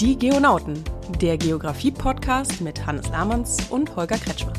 Die 0.00 0.18
Geonauten, 0.18 0.84
der 1.22 1.38
Geografie-Podcast 1.38 2.60
mit 2.60 2.84
Hannes 2.84 3.08
Lamanns 3.08 3.70
und 3.70 3.96
Holger 3.96 4.18
Kretschmer. 4.18 4.52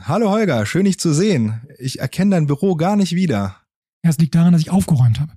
Hallo 0.00 0.30
Holger, 0.30 0.64
schön 0.66 0.84
dich 0.84 1.00
zu 1.00 1.12
sehen. 1.12 1.62
Ich 1.78 1.98
erkenne 1.98 2.36
dein 2.36 2.46
Büro 2.46 2.76
gar 2.76 2.94
nicht 2.94 3.16
wieder. 3.16 3.56
Ja, 4.04 4.10
es 4.10 4.18
liegt 4.18 4.36
daran, 4.36 4.52
dass 4.52 4.62
ich 4.62 4.70
aufgeräumt 4.70 5.18
habe. 5.18 5.32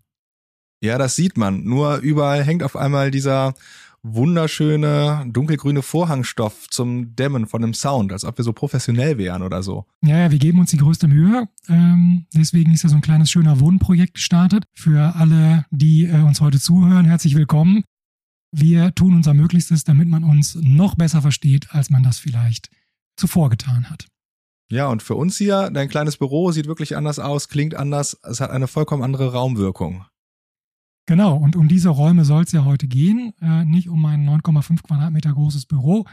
Ja, 0.83 0.99
das 0.99 1.15
sieht 1.15 1.37
man. 1.37 1.63
Nur 1.63 1.97
überall 1.97 2.43
hängt 2.43 2.61
auf 2.61 2.75
einmal 2.75 3.09
dieser 3.09 3.55
wunderschöne 4.03 5.25
dunkelgrüne 5.31 5.81
Vorhangstoff 5.81 6.69
zum 6.69 7.15
Dämmen 7.15 7.45
von 7.47 7.61
dem 7.61 7.73
Sound, 7.73 8.11
als 8.11 8.25
ob 8.25 8.37
wir 8.37 8.43
so 8.43 8.53
professionell 8.53 9.17
wären 9.17 9.41
oder 9.41 9.61
so. 9.63 9.85
Ja, 10.03 10.17
ja, 10.17 10.31
wir 10.31 10.39
geben 10.39 10.59
uns 10.59 10.71
die 10.71 10.77
größte 10.77 11.07
Mühe. 11.07 11.47
Ähm, 11.67 12.25
deswegen 12.33 12.73
ist 12.73 12.83
ja 12.83 12.89
so 12.89 12.95
ein 12.95 13.01
kleines 13.01 13.29
schöner 13.29 13.59
Wohnprojekt 13.59 14.15
gestartet. 14.15 14.65
Für 14.73 15.15
alle, 15.15 15.65
die 15.69 16.05
äh, 16.05 16.21
uns 16.21 16.41
heute 16.41 16.59
zuhören, 16.59 17.05
herzlich 17.05 17.35
willkommen. 17.35 17.83
Wir 18.51 18.93
tun 18.95 19.15
unser 19.15 19.33
Möglichstes, 19.33 19.83
damit 19.83 20.07
man 20.07 20.23
uns 20.23 20.55
noch 20.55 20.95
besser 20.95 21.21
versteht, 21.21 21.67
als 21.71 21.89
man 21.89 22.03
das 22.03 22.19
vielleicht 22.19 22.69
zuvor 23.15 23.49
getan 23.49 23.89
hat. 23.89 24.07
Ja, 24.69 24.87
und 24.87 25.03
für 25.03 25.15
uns 25.15 25.37
hier, 25.37 25.69
dein 25.69 25.89
kleines 25.89 26.17
Büro 26.17 26.51
sieht 26.51 26.65
wirklich 26.65 26.95
anders 26.95 27.19
aus, 27.19 27.49
klingt 27.49 27.75
anders, 27.75 28.17
es 28.23 28.39
hat 28.39 28.51
eine 28.51 28.67
vollkommen 28.67 29.03
andere 29.03 29.33
Raumwirkung. 29.33 30.05
Genau, 31.11 31.35
und 31.35 31.57
um 31.57 31.67
diese 31.67 31.89
Räume 31.89 32.23
soll 32.23 32.43
es 32.43 32.53
ja 32.53 32.63
heute 32.63 32.87
gehen, 32.87 33.33
äh, 33.41 33.65
nicht 33.65 33.89
um 33.89 34.05
ein 34.05 34.25
9,5 34.25 34.81
Quadratmeter 34.81 35.33
großes 35.33 35.65
Büro, 35.65 36.05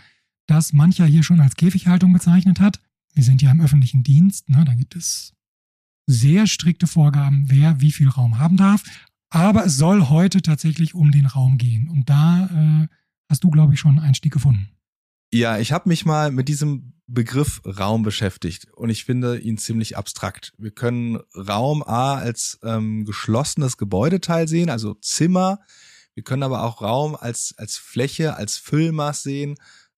das 0.49 0.73
mancher 0.73 1.07
hier 1.07 1.23
schon 1.23 1.41
als 1.41 1.55
Käfighaltung 1.55 2.13
bezeichnet 2.13 2.59
hat. 2.59 2.81
Wir 3.15 3.23
sind 3.23 3.41
ja 3.41 3.53
im 3.53 3.61
öffentlichen 3.61 4.03
Dienst, 4.03 4.49
ne, 4.49 4.65
da 4.65 4.75
gibt 4.75 4.97
es 4.97 5.37
sehr 6.09 6.49
strikte 6.49 6.89
Vorgaben, 6.89 7.45
wer 7.47 7.81
wie 7.81 7.93
viel 7.93 8.09
Raum 8.09 8.41
haben 8.41 8.57
darf. 8.57 8.83
Aber 9.31 9.67
es 9.67 9.77
soll 9.77 10.09
heute 10.09 10.43
tatsächlich 10.43 10.97
um 10.97 11.13
den 11.13 11.27
Raum 11.27 11.59
gehen. 11.59 11.89
Und 11.89 12.11
da 12.11 12.47
äh, 12.47 12.89
hast 13.31 13.45
du, 13.45 13.51
glaube 13.51 13.75
ich, 13.75 13.79
schon 13.79 13.99
einen 13.99 14.09
Einstieg 14.09 14.33
gefunden. 14.33 14.69
Ja, 15.33 15.59
ich 15.59 15.71
habe 15.71 15.89
mich 15.89 16.07
mal 16.07 16.33
mit 16.33 16.49
diesem 16.49 16.95
Begriff 17.09 17.63
Raum 17.65 18.03
beschäftigt 18.03 18.69
und 18.75 18.91
ich 18.91 19.05
finde 19.05 19.39
ihn 19.39 19.57
ziemlich 19.57 19.97
abstrakt. 19.97 20.53
Wir 20.59 20.71
können 20.71 21.19
Raum 21.35 21.83
A 21.83 22.17
als 22.17 22.61
ähm, 22.63 23.07
geschlossenes 23.07 23.79
Gebäudeteil 23.79 24.47
sehen, 24.47 24.69
also 24.69 24.95
Zimmer. 25.01 25.61
Wir 26.15 26.23
können 26.23 26.43
aber 26.43 26.65
auch 26.65 26.83
Raum 26.83 27.17
als, 27.17 27.55
als 27.57 27.79
Fläche, 27.79 28.37
als 28.37 28.59
Füllmaß 28.59 29.23
sehen, 29.23 29.55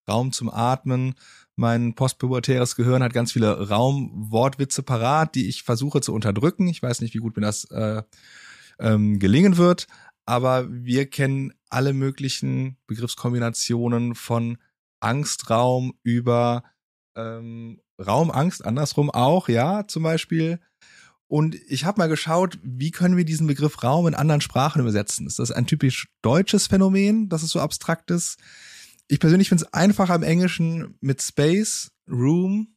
Raum 0.09 0.31
zum 0.33 0.49
Atmen. 0.49 1.15
Mein 1.57 1.95
postpubertäres 1.95 2.77
Gehirn 2.77 3.03
hat 3.03 3.13
ganz 3.13 3.33
viele 3.33 3.69
Raumwortwitze 3.69 4.85
parat, 4.85 5.35
die 5.35 5.49
ich 5.49 5.65
versuche 5.65 6.01
zu 6.01 6.15
unterdrücken. 6.15 6.69
Ich 6.69 6.81
weiß 6.81 7.01
nicht, 7.01 7.13
wie 7.15 7.19
gut 7.19 7.37
mir 7.37 7.43
das 7.43 7.65
äh, 7.73 8.03
ähm, 8.79 9.19
gelingen 9.19 9.57
wird, 9.57 9.89
aber 10.27 10.69
wir 10.71 11.11
kennen 11.11 11.53
alle 11.71 11.93
möglichen 11.93 12.77
Begriffskombinationen 12.87 14.15
von 14.15 14.59
Angstraum 15.01 15.95
über 16.05 16.63
ähm, 17.39 17.81
Raumangst, 18.05 18.65
andersrum 18.65 19.11
auch, 19.11 19.49
ja, 19.49 19.87
zum 19.87 20.03
Beispiel. 20.03 20.61
Und 21.29 21.55
ich 21.69 21.85
habe 21.85 22.01
mal 22.01 22.09
geschaut, 22.09 22.59
wie 22.63 22.91
können 22.91 23.17
wir 23.17 23.25
diesen 23.25 23.47
Begriff 23.47 23.85
Raum 23.85 24.09
in 24.09 24.17
anderen 24.17 24.41
Sprachen 24.41 24.81
übersetzen? 24.81 25.29
Ist 25.29 25.39
das 25.39 25.53
ein 25.53 25.67
typisch 25.67 26.09
deutsches 26.23 26.67
Phänomen, 26.67 27.29
dass 27.29 27.45
es 27.45 27.51
so 27.51 27.61
abstrakt 27.61 28.11
ist? 28.11 28.39
Ich 29.07 29.21
persönlich 29.21 29.49
finde 29.49 29.65
es 29.65 29.73
einfacher 29.73 30.17
im 30.17 30.25
Englischen 30.25 30.97
mit 31.01 31.23
Space, 31.23 31.93
Room, 32.09 32.75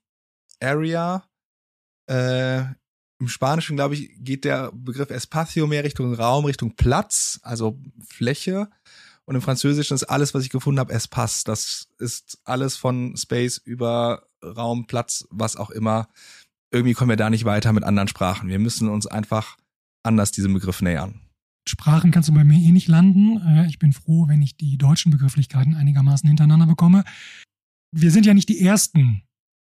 Area. 0.59 1.28
Äh, 2.07 2.62
Im 3.19 3.28
Spanischen, 3.28 3.75
glaube 3.75 3.96
ich, 3.96 4.12
geht 4.19 4.46
der 4.46 4.72
Begriff 4.72 5.09
Espacio 5.09 5.66
mehr 5.66 5.84
Richtung 5.84 6.13
Raum, 6.13 6.46
Richtung 6.46 6.75
Platz, 6.75 7.40
also 7.41 7.79
Fläche. 8.07 8.69
Und 9.25 9.35
im 9.35 9.41
Französischen 9.41 9.95
ist 9.95 10.03
alles, 10.03 10.34
was 10.34 10.44
ich 10.44 10.50
gefunden 10.50 10.79
habe, 10.79 10.94
Espace. 10.94 11.44
Das 11.44 11.88
ist 12.00 12.39
alles 12.44 12.75
von 12.75 13.16
Space 13.16 13.57
über 13.57 14.23
Raum, 14.44 14.85
Platz, 14.85 15.25
was 15.29 15.56
auch 15.56 15.69
immer. 15.69 16.09
Irgendwie 16.72 16.94
kommen 16.94 17.09
wir 17.09 17.16
da 17.16 17.29
nicht 17.29 17.45
weiter 17.45 17.72
mit 17.72 17.84
anderen 17.84 18.07
Sprachen. 18.07 18.50
Wir 18.50 18.59
müssen 18.59 18.89
uns 18.89 19.07
einfach 19.07 19.57
anders 20.03 20.31
diesem 20.31 20.53
Begriff 20.53 20.81
nähern. 20.81 21.22
Sprachen 21.67 22.11
kannst 22.11 22.28
du 22.28 22.34
bei 22.34 22.44
mir 22.44 22.57
eh 22.57 22.72
nicht 22.72 22.89
landen. 22.89 23.38
Äh, 23.38 23.67
ich 23.67 23.79
bin 23.79 23.94
froh, 23.94 24.28
wenn 24.28 24.41
ich 24.41 24.57
die 24.57 24.78
deutschen 24.78 25.11
Begrifflichkeiten 25.11 25.75
einigermaßen 25.75 26.28
hintereinander 26.28 26.66
bekomme. 26.66 27.05
Wir 27.91 28.11
sind 28.11 28.25
ja 28.25 28.34
nicht 28.34 28.50
die 28.50 28.59
Ersten, 28.59 29.23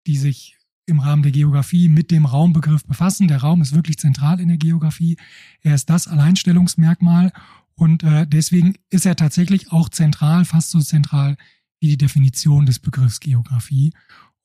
die 0.07 0.17
sich 0.17 0.59
im 0.87 0.99
Rahmen 0.99 1.23
der 1.23 1.33
Geografie 1.33 1.89
mit 1.89 2.11
dem 2.11 2.27
Raumbegriff 2.27 2.85
befassen. 2.85 3.29
Der 3.29 3.39
Raum 3.39 3.63
ist 3.63 3.75
wirklich 3.75 3.99
zentral 3.99 4.41
in 4.41 4.49
der 4.49 4.57
Geografie. 4.57 5.17
Er 5.63 5.75
ist 5.75 5.89
das 5.89 6.09
Alleinstellungsmerkmal 6.09 7.33
und 7.77 8.03
äh, 8.03 8.27
deswegen 8.27 8.75
ist 8.91 9.07
er 9.07 9.17
tatsächlich 9.17 9.73
auch 9.73 9.89
zentral, 9.89 10.45
fast 10.45 10.71
so 10.71 10.81
zentral 10.81 11.37
wie 11.81 11.89
die 11.89 11.99
Definition 11.99 12.67
des 12.67 12.79
Begriffs 12.79 13.21
Geografie. 13.21 13.93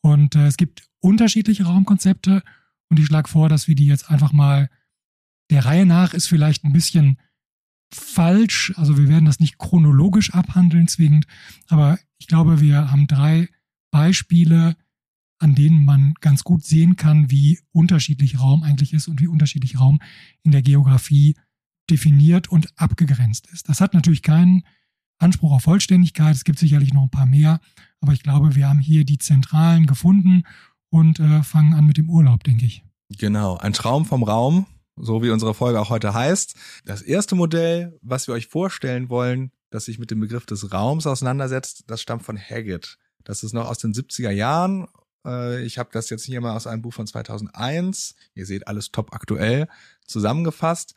Und 0.01 0.35
äh, 0.35 0.47
es 0.47 0.57
gibt 0.57 0.90
unterschiedliche 1.00 1.66
Raumkonzepte 1.66 2.44
und 2.90 3.00
ich 3.00 3.06
schlage 3.06 3.29
vor, 3.29 3.50
dass 3.50 3.67
wir 3.67 3.75
die 3.75 3.85
jetzt 3.85 4.09
einfach 4.09 4.31
mal 4.31 4.69
der 5.51 5.66
Reihe 5.66 5.85
nach 5.85 6.13
ist 6.13 6.28
vielleicht 6.28 6.63
ein 6.63 6.73
bisschen 6.73 7.19
falsch. 7.94 8.73
Also 8.75 8.97
wir 8.97 9.07
werden 9.07 9.25
das 9.25 9.40
nicht 9.40 9.57
chronologisch 9.57 10.34
abhandeln 10.34 10.88
zwingend, 10.88 11.25
aber 11.67 12.00
ich 12.17 12.28
glaube, 12.28 12.61
wir 12.61 12.91
haben 12.91 13.07
drei 13.07 13.50
Beispiele, 13.91 14.75
an 15.40 15.56
denen 15.56 15.85
man 15.85 16.13
ganz 16.19 16.44
gut 16.44 16.63
sehen 16.63 16.96
kann, 16.97 17.31
wie 17.31 17.59
unterschiedlich 17.72 18.40
Raum 18.40 18.63
eigentlich 18.63 18.94
ist 18.94 19.07
und 19.07 19.22
wie 19.22 19.28
unterschiedlich 19.28 19.79
Raum 19.79 20.00
in 20.44 20.51
der 20.51 20.61
Geografie 20.61 21.35
definiert 21.90 22.50
und 22.50 22.68
abgegrenzt 22.78 23.48
ist. 23.48 23.70
Das 23.70 23.82
hat 23.82 23.94
natürlich 23.94 24.22
keinen 24.22 24.64
Anspruch 25.18 25.52
auf 25.52 25.64
Vollständigkeit. 25.64 26.36
Es 26.36 26.44
gibt 26.44 26.60
sicherlich 26.60 26.94
noch 26.94 27.04
ein 27.04 27.10
paar 27.10 27.26
mehr, 27.26 27.60
aber 28.02 28.14
ich 28.14 28.24
glaube, 28.24 28.56
wir 28.56 28.70
haben 28.70 28.80
hier 28.80 29.06
die 29.06 29.18
Zentralen 29.18 29.86
gefunden 29.86 30.44
und 30.90 31.20
äh, 31.20 31.44
fangen 31.44 31.74
an 31.74 31.86
mit 31.86 31.98
dem 31.98 32.10
Urlaub, 32.10 32.44
denke 32.44 32.66
ich. 32.66 32.84
Genau, 33.10 33.58
ein 33.58 33.74
Traum 33.74 34.06
vom 34.06 34.24
Raum, 34.24 34.66
so 34.96 35.22
wie 35.24 35.30
unsere 35.30 35.54
Folge 35.54 35.80
auch 35.80 35.90
heute 35.90 36.14
heißt. 36.14 36.56
Das 36.86 37.02
erste 37.02 37.36
Modell, 37.36 37.98
was 38.02 38.28
wir 38.28 38.34
euch 38.34 38.48
vorstellen 38.48 39.10
wollen, 39.10 39.52
das 39.70 39.86
sich 39.86 40.00
mit 40.00 40.12
dem 40.12 40.20
Begriff 40.20 40.46
des 40.46 40.72
Raums 40.72 41.06
auseinandersetzt, 41.06 41.84
das 41.88 42.02
stammt 42.02 42.24
von 42.24 42.38
Haggett. 42.38 42.98
Das 43.24 43.44
ist 43.44 43.54
noch 43.54 43.70
aus 43.70 43.78
den 43.78 43.94
70er 43.94 44.32
Jahren. 44.32 44.88
Äh, 45.26 45.64
ich 45.64 45.78
habe 45.78 45.90
das 45.92 46.10
jetzt 46.10 46.24
hier 46.24 46.42
mal 46.42 46.56
aus 46.56 46.68
einem 46.68 46.82
Buch 46.82 46.94
von 46.94 47.08
2001. 47.08 48.16
Ihr 48.34 48.46
seht 48.46 48.68
alles 48.68 48.92
top 48.92 49.14
aktuell 49.14 49.68
zusammengefasst. 50.06 50.96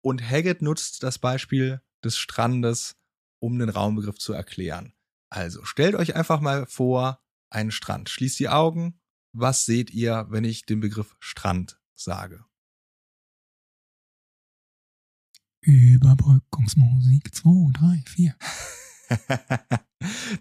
Und 0.00 0.22
Haggett 0.22 0.62
nutzt 0.62 1.02
das 1.02 1.18
Beispiel 1.18 1.82
des 2.04 2.16
Strandes, 2.16 2.96
um 3.40 3.58
den 3.58 3.68
Raumbegriff 3.68 4.18
zu 4.18 4.32
erklären. 4.32 4.94
Also 5.30 5.64
stellt 5.64 5.94
euch 5.94 6.14
einfach 6.16 6.40
mal 6.40 6.66
vor, 6.66 7.20
einen 7.50 7.70
Strand. 7.70 8.08
Schließt 8.08 8.38
die 8.38 8.48
Augen. 8.48 9.00
Was 9.32 9.66
seht 9.66 9.90
ihr, 9.90 10.26
wenn 10.30 10.44
ich 10.44 10.66
den 10.66 10.80
Begriff 10.80 11.16
Strand 11.18 11.80
sage? 11.94 12.44
Überbrückungsmusik 15.60 17.34
2, 17.34 17.72
3, 17.72 18.04
4. 18.06 18.36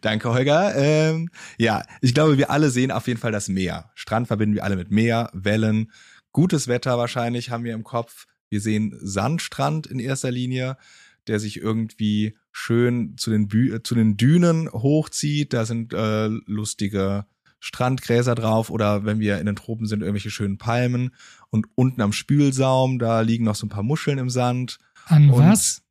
Danke, 0.01 0.29
Holger. 0.29 0.75
Ähm, 0.75 1.29
ja, 1.57 1.83
ich 2.01 2.13
glaube, 2.13 2.37
wir 2.37 2.49
alle 2.49 2.69
sehen 2.69 2.91
auf 2.91 3.07
jeden 3.07 3.19
Fall 3.19 3.31
das 3.31 3.49
Meer. 3.49 3.91
Strand 3.95 4.27
verbinden 4.27 4.55
wir 4.55 4.63
alle 4.63 4.75
mit 4.75 4.91
Meer, 4.91 5.29
Wellen, 5.33 5.91
gutes 6.31 6.67
Wetter 6.67 6.97
wahrscheinlich 6.97 7.49
haben 7.49 7.63
wir 7.63 7.73
im 7.73 7.83
Kopf. 7.83 8.27
Wir 8.49 8.61
sehen 8.61 8.97
Sandstrand 9.01 9.87
in 9.87 9.99
erster 9.99 10.31
Linie, 10.31 10.77
der 11.27 11.39
sich 11.39 11.57
irgendwie 11.57 12.37
schön 12.51 13.17
zu 13.17 13.29
den, 13.29 13.47
Bü 13.47 13.81
zu 13.83 13.95
den 13.95 14.17
Dünen 14.17 14.71
hochzieht. 14.71 15.53
Da 15.53 15.65
sind 15.65 15.93
äh, 15.93 16.27
lustige 16.27 17.25
Strandgräser 17.59 18.35
drauf 18.35 18.69
oder 18.69 19.05
wenn 19.05 19.19
wir 19.19 19.39
in 19.39 19.45
den 19.45 19.55
Tropen 19.55 19.87
sind, 19.87 20.01
irgendwelche 20.01 20.31
schönen 20.31 20.57
Palmen. 20.57 21.13
Und 21.49 21.67
unten 21.75 22.01
am 22.01 22.13
Spülsaum, 22.13 22.99
da 22.99 23.21
liegen 23.21 23.45
noch 23.45 23.55
so 23.55 23.65
ein 23.65 23.69
paar 23.69 23.83
Muscheln 23.83 24.17
im 24.17 24.29
Sand. 24.29 24.79
An 25.05 25.29
Und, 25.29 25.39
was? 25.39 25.83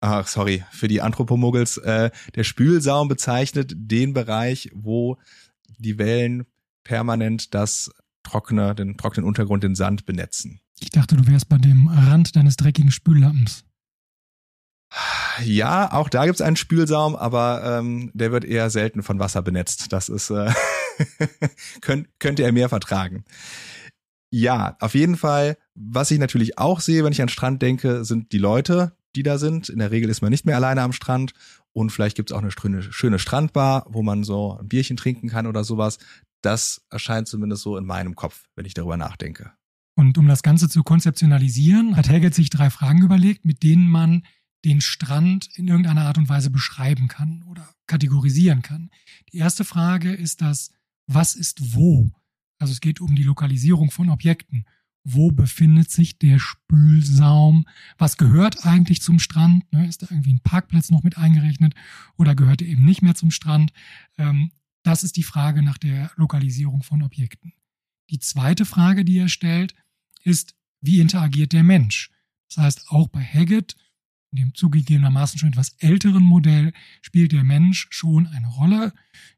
Ach, 0.00 0.26
sorry, 0.26 0.64
für 0.70 0.88
die 0.88 1.00
Anthropomuggels. 1.00 1.78
Äh, 1.78 2.10
der 2.34 2.44
Spülsaum 2.44 3.08
bezeichnet 3.08 3.72
den 3.74 4.12
Bereich, 4.12 4.70
wo 4.74 5.18
die 5.78 5.98
Wellen 5.98 6.44
permanent 6.84 7.54
das 7.54 7.90
trockene, 8.22 8.74
den 8.74 8.96
trockenen 8.96 9.26
Untergrund, 9.26 9.64
den 9.64 9.74
Sand 9.74 10.04
benetzen. 10.04 10.60
Ich 10.80 10.90
dachte, 10.90 11.16
du 11.16 11.26
wärst 11.26 11.48
bei 11.48 11.58
dem 11.58 11.88
Rand 11.88 12.36
deines 12.36 12.56
dreckigen 12.56 12.90
Spüllappens. 12.90 13.64
Ja, 15.42 15.92
auch 15.92 16.08
da 16.08 16.26
gibt's 16.26 16.40
einen 16.40 16.56
Spülsaum, 16.56 17.16
aber 17.16 17.62
ähm, 17.64 18.10
der 18.14 18.30
wird 18.30 18.44
eher 18.44 18.70
selten 18.70 19.02
von 19.02 19.18
Wasser 19.18 19.42
benetzt. 19.42 19.92
Das 19.92 20.08
ist 20.08 20.30
äh, 20.30 20.52
könnt, 21.80 22.08
könnte 22.20 22.42
er 22.44 22.52
mehr 22.52 22.68
vertragen. 22.68 23.24
Ja, 24.30 24.76
auf 24.80 24.94
jeden 24.94 25.16
Fall. 25.16 25.56
Was 25.74 26.10
ich 26.10 26.18
natürlich 26.18 26.58
auch 26.58 26.80
sehe, 26.80 27.04
wenn 27.04 27.12
ich 27.12 27.22
an 27.22 27.28
Strand 27.28 27.62
denke, 27.62 28.04
sind 28.04 28.32
die 28.32 28.38
Leute, 28.38 28.96
die 29.16 29.22
da 29.22 29.38
sind. 29.38 29.68
In 29.68 29.78
der 29.78 29.90
Regel 29.90 30.10
ist 30.10 30.22
man 30.22 30.30
nicht 30.30 30.44
mehr 30.44 30.56
alleine 30.56 30.82
am 30.82 30.92
Strand 30.92 31.32
und 31.72 31.90
vielleicht 31.90 32.16
gibt 32.16 32.30
es 32.30 32.36
auch 32.36 32.42
eine 32.42 32.82
schöne 32.82 33.18
Strandbar, 33.18 33.86
wo 33.88 34.02
man 34.02 34.22
so 34.22 34.58
ein 34.58 34.68
Bierchen 34.68 34.96
trinken 34.96 35.28
kann 35.28 35.46
oder 35.46 35.64
sowas. 35.64 35.98
Das 36.40 36.82
erscheint 36.90 37.26
zumindest 37.26 37.62
so 37.62 37.76
in 37.76 37.84
meinem 37.84 38.14
Kopf, 38.14 38.48
wenn 38.54 38.66
ich 38.66 38.74
darüber 38.74 38.96
nachdenke. 38.96 39.52
Und 39.96 40.18
um 40.18 40.26
das 40.26 40.42
Ganze 40.42 40.68
zu 40.68 40.82
konzeptionalisieren, 40.82 41.96
hat 41.96 42.08
Haggett 42.08 42.34
sich 42.34 42.50
drei 42.50 42.70
Fragen 42.70 43.02
überlegt, 43.02 43.44
mit 43.44 43.62
denen 43.62 43.88
man 43.88 44.24
den 44.64 44.80
Strand 44.80 45.48
in 45.56 45.68
irgendeiner 45.68 46.06
Art 46.06 46.18
und 46.18 46.28
Weise 46.28 46.50
beschreiben 46.50 47.06
kann 47.06 47.42
oder 47.44 47.68
kategorisieren 47.86 48.62
kann. 48.62 48.90
Die 49.32 49.38
erste 49.38 49.64
Frage 49.64 50.12
ist 50.12 50.40
das, 50.40 50.70
was 51.06 51.34
ist 51.34 51.74
wo? 51.74 52.10
Also 52.58 52.72
es 52.72 52.80
geht 52.80 53.00
um 53.00 53.14
die 53.14 53.22
Lokalisierung 53.22 53.90
von 53.90 54.08
Objekten. 54.08 54.64
Wo 55.04 55.30
befindet 55.30 55.90
sich 55.90 56.18
der 56.18 56.38
Spülsaum? 56.38 57.66
Was 57.98 58.16
gehört 58.16 58.64
eigentlich 58.64 59.02
zum 59.02 59.18
Strand? 59.18 59.70
Ne, 59.70 59.86
ist 59.86 60.02
da 60.02 60.06
irgendwie 60.10 60.32
ein 60.32 60.40
Parkplatz 60.40 60.90
noch 60.90 61.02
mit 61.02 61.18
eingerechnet 61.18 61.74
oder 62.16 62.34
gehört 62.34 62.62
er 62.62 62.68
eben 62.68 62.86
nicht 62.86 63.02
mehr 63.02 63.14
zum 63.14 63.30
Strand? 63.30 63.72
Ähm, 64.16 64.50
das 64.82 65.04
ist 65.04 65.16
die 65.16 65.22
Frage 65.22 65.62
nach 65.62 65.76
der 65.76 66.10
Lokalisierung 66.16 66.82
von 66.82 67.02
Objekten. 67.02 67.52
Die 68.10 68.18
zweite 68.18 68.64
Frage, 68.64 69.04
die 69.04 69.18
er 69.18 69.28
stellt, 69.28 69.74
ist, 70.22 70.54
wie 70.80 71.00
interagiert 71.00 71.52
der 71.52 71.62
Mensch? 71.62 72.10
Das 72.48 72.58
heißt, 72.58 72.90
auch 72.90 73.08
bei 73.08 73.22
Haggett, 73.22 73.76
in 74.30 74.38
dem 74.38 74.54
zugegebenermaßen 74.54 75.38
schon 75.38 75.50
etwas 75.50 75.76
älteren 75.78 76.22
Modell, 76.22 76.72
spielt 77.00 77.32
der 77.32 77.44
Mensch 77.44 77.86
schon 77.90 78.26
eine 78.26 78.48
Rolle. 78.48 78.92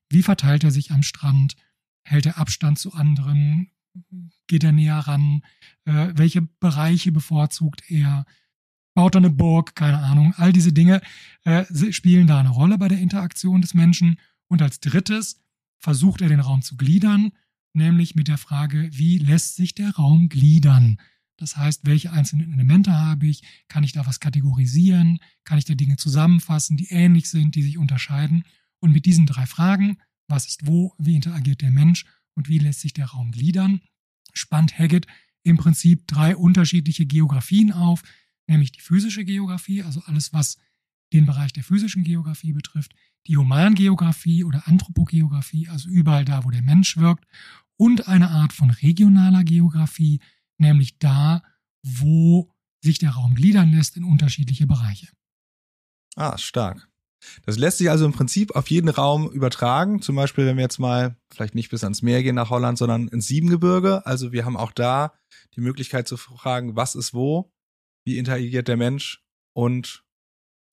Wie 0.09 0.23
verteilt 0.23 0.65
er 0.65 0.71
sich 0.71 0.91
am 0.91 1.03
Strand? 1.03 1.57
Hält 2.05 2.27
er 2.27 2.39
Abstand 2.39 2.79
zu 2.79 2.93
anderen? 2.95 3.71
Geht 4.47 4.65
er 4.65 4.73
näher 4.73 4.99
ran? 4.99 5.43
Äh, 5.85 6.13
welche 6.15 6.43
Bereiche 6.43 7.13
bevorzugt 7.13 7.91
er? 7.91 8.27
Baut 8.95 9.15
er 9.15 9.19
eine 9.19 9.31
Burg? 9.31 9.75
Keine 9.75 9.99
Ahnung. 9.99 10.35
All 10.37 10.53
diese 10.53 10.73
Dinge 10.73 11.01
äh, 11.45 11.65
spielen 11.93 12.27
da 12.27 12.41
eine 12.41 12.51
Rolle 12.51 12.79
bei 12.79 12.89
der 12.89 12.99
Interaktion 12.99 13.61
des 13.61 13.75
Menschen. 13.75 14.19
Und 14.49 14.63
als 14.63 14.81
drittes 14.81 15.43
versucht 15.79 16.21
er 16.21 16.29
den 16.29 16.41
Raum 16.41 16.63
zu 16.63 16.77
gliedern 16.77 17.33
nämlich 17.77 18.15
mit 18.15 18.29
der 18.29 18.39
Frage, 18.39 18.89
wie 18.93 19.19
lässt 19.19 19.57
sich 19.57 19.75
der 19.75 19.91
Raum 19.91 20.29
gliedern? 20.29 20.99
Das 21.37 21.57
heißt, 21.57 21.85
welche 21.85 22.13
einzelnen 22.13 22.53
Elemente 22.53 22.93
habe 22.93 23.27
ich? 23.27 23.43
Kann 23.69 23.85
ich 23.85 23.93
da 23.93 24.07
was 24.07 24.21
kategorisieren? 24.21 25.19
Kann 25.45 25.59
ich 25.59 25.67
da 25.67 25.75
Dinge 25.75 25.97
zusammenfassen, 25.97 26.77
die 26.77 26.89
ähnlich 26.89 27.29
sind, 27.29 27.55
die 27.55 27.63
sich 27.63 27.79
unterscheiden? 27.79 28.45
Und 28.81 28.93
mit 28.93 29.07
diesen 29.07 29.27
drei 29.27 29.47
Fragen, 29.47 29.99
was 30.29 30.47
ist 30.47 30.67
wo, 30.67 30.95
wie 30.99 31.15
interagiert 31.15 31.61
der 31.61 31.71
Mensch 31.71 32.05
und 32.35 32.49
wie 32.49 32.59
lässt 32.59 32.81
sich 32.81 32.95
der 32.95 33.07
Raum 33.07 33.33
gliedern, 33.33 33.81
spannt 34.33 34.79
Haggett 34.79 35.07
im 35.43 35.57
Prinzip 35.57 36.07
drei 36.07 36.37
unterschiedliche 36.37 37.07
Geografien 37.07 37.73
auf, 37.73 38.03
nämlich 38.47 38.73
die 38.73 38.81
physische 38.81 39.25
Geografie, 39.25 39.83
also 39.83 40.01
alles, 40.07 40.33
was 40.33 40.57
den 41.13 41.27
Bereich 41.27 41.53
der 41.53 41.65
physischen 41.65 42.03
Geografie 42.03 42.53
betrifft, 42.53 42.95
die 43.27 43.37
Humangeografie 43.37 44.45
oder 44.45 44.67
Anthropogeografie, 44.67 45.69
also 45.69 45.89
überall 45.89 46.25
da, 46.25 46.45
wo 46.45 46.51
der 46.51 46.63
Mensch 46.63 46.97
wirkt, 46.97 47.27
und 47.77 48.09
eine 48.09 48.31
Art 48.31 48.53
von 48.53 48.71
regionaler 48.71 49.45
Geografie, 49.45 50.21
nämlich 50.59 50.99
da, 50.99 51.43
wo 51.83 52.53
sich 52.83 52.99
der 52.99 53.11
Raum 53.11 53.35
gliedern 53.35 53.73
lässt 53.73 53.97
in 53.97 54.05
unterschiedliche 54.05 54.67
Bereiche. 54.67 55.09
Ah, 56.15 56.39
stark. 56.39 56.89
Das 57.45 57.59
lässt 57.59 57.79
sich 57.79 57.91
also 57.91 58.05
im 58.05 58.13
Prinzip 58.13 58.55
auf 58.55 58.71
jeden 58.71 58.89
Raum 58.89 59.31
übertragen. 59.31 60.01
Zum 60.01 60.17
Beispiel, 60.17 60.47
wenn 60.47 60.57
wir 60.57 60.63
jetzt 60.63 60.79
mal 60.79 61.17
vielleicht 61.33 61.55
nicht 61.55 61.71
bis 61.71 61.83
ans 61.83 62.03
Meer 62.03 62.23
gehen 62.23 62.35
nach 62.35 62.51
Holland, 62.51 62.79
sondern 62.79 63.09
ins 63.09 63.27
Siebengebirge. 63.27 64.07
Also 64.07 64.33
wir 64.33 64.45
haben 64.45 64.57
auch 64.57 64.73
da 64.73 65.13
die 65.55 65.61
Möglichkeit 65.61 66.07
zu 66.07 66.17
fragen, 66.17 66.77
was 66.77 66.95
ist 66.95 67.15
wo, 67.15 67.53
wie 68.05 68.19
interagiert 68.19 68.69
der 68.69 68.77
Mensch 68.77 69.25
und 69.53 70.05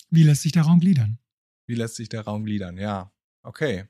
wie 0.09 0.23
lässt 0.23 0.43
sich 0.43 0.51
der 0.51 0.63
Raum 0.63 0.79
gliedern? 0.79 1.17
Wie 1.65 1.75
lässt 1.75 1.95
sich 1.95 2.09
der 2.09 2.21
Raum 2.21 2.45
gliedern? 2.45 2.77
Ja, 2.77 3.11
okay. 3.41 3.85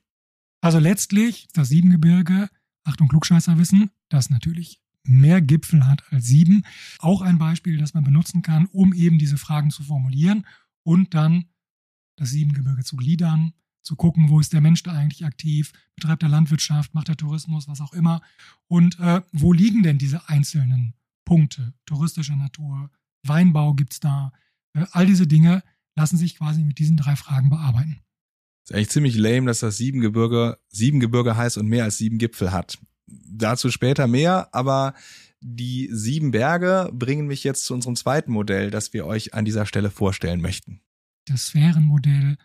Also 0.61 0.79
letztlich 0.79 1.49
das 1.53 1.67
Siebengebirge 1.67 2.49
Achtung, 2.83 3.07
Klugscheißer 3.07 3.57
wissen, 3.57 3.91
das 4.09 4.29
natürlich 4.29 4.81
mehr 5.03 5.41
Gipfel 5.41 5.85
hat 5.85 6.03
als 6.11 6.25
sieben. 6.25 6.63
Auch 6.99 7.21
ein 7.21 7.37
Beispiel, 7.37 7.77
das 7.77 7.93
man 7.93 8.03
benutzen 8.03 8.41
kann, 8.41 8.67
um 8.67 8.93
eben 8.93 9.17
diese 9.17 9.37
Fragen 9.37 9.71
zu 9.71 9.83
formulieren 9.83 10.45
und 10.83 11.13
dann 11.13 11.45
das 12.15 12.29
Siebengebirge 12.29 12.83
zu 12.83 12.95
gliedern, 12.95 13.53
zu 13.81 13.95
gucken, 13.95 14.29
wo 14.29 14.39
ist 14.39 14.53
der 14.53 14.61
Mensch 14.61 14.83
da 14.83 14.93
eigentlich 14.93 15.25
aktiv, 15.25 15.73
betreibt 15.95 16.23
er 16.23 16.29
Landwirtschaft, 16.29 16.93
macht 16.93 17.09
er 17.09 17.17
Tourismus, 17.17 17.67
was 17.67 17.81
auch 17.81 17.93
immer. 17.93 18.21
Und 18.67 18.99
äh, 18.99 19.21
wo 19.31 19.51
liegen 19.51 19.83
denn 19.83 19.97
diese 19.97 20.29
einzelnen 20.29 20.93
Punkte? 21.25 21.73
Touristische 21.85 22.35
Natur, 22.35 22.89
Weinbau 23.23 23.73
gibt's 23.73 23.99
da. 23.99 24.31
Äh, 24.73 24.85
all 24.91 25.05
diese 25.05 25.27
Dinge 25.27 25.63
lassen 25.95 26.17
sich 26.17 26.35
quasi 26.35 26.63
mit 26.63 26.79
diesen 26.79 26.97
drei 26.97 27.15
Fragen 27.15 27.49
bearbeiten. 27.49 28.02
Ist 28.63 28.73
eigentlich 28.73 28.89
ziemlich 28.89 29.15
lame, 29.15 29.47
dass 29.47 29.59
das 29.59 29.77
Siebengebirge 29.77 30.57
Siebengebirge 30.69 31.35
heißt 31.35 31.57
und 31.57 31.67
mehr 31.67 31.83
als 31.83 31.97
sieben 31.97 32.17
Gipfel 32.17 32.51
hat. 32.51 32.77
Dazu 33.07 33.69
später 33.69 34.07
mehr, 34.07 34.53
aber 34.53 34.93
die 35.41 35.89
sieben 35.91 36.31
Berge 36.31 36.89
bringen 36.93 37.27
mich 37.27 37.43
jetzt 37.43 37.65
zu 37.65 37.73
unserem 37.73 37.97
zweiten 37.97 38.31
Modell, 38.31 38.71
das 38.71 38.93
wir 38.93 39.05
euch 39.05 39.33
an 39.33 39.43
dieser 39.43 39.65
Stelle 39.65 39.91
vorstellen 39.91 40.41
möchten. 40.41 40.81
Das 41.25 41.47
Sphärenmodell 41.47 42.37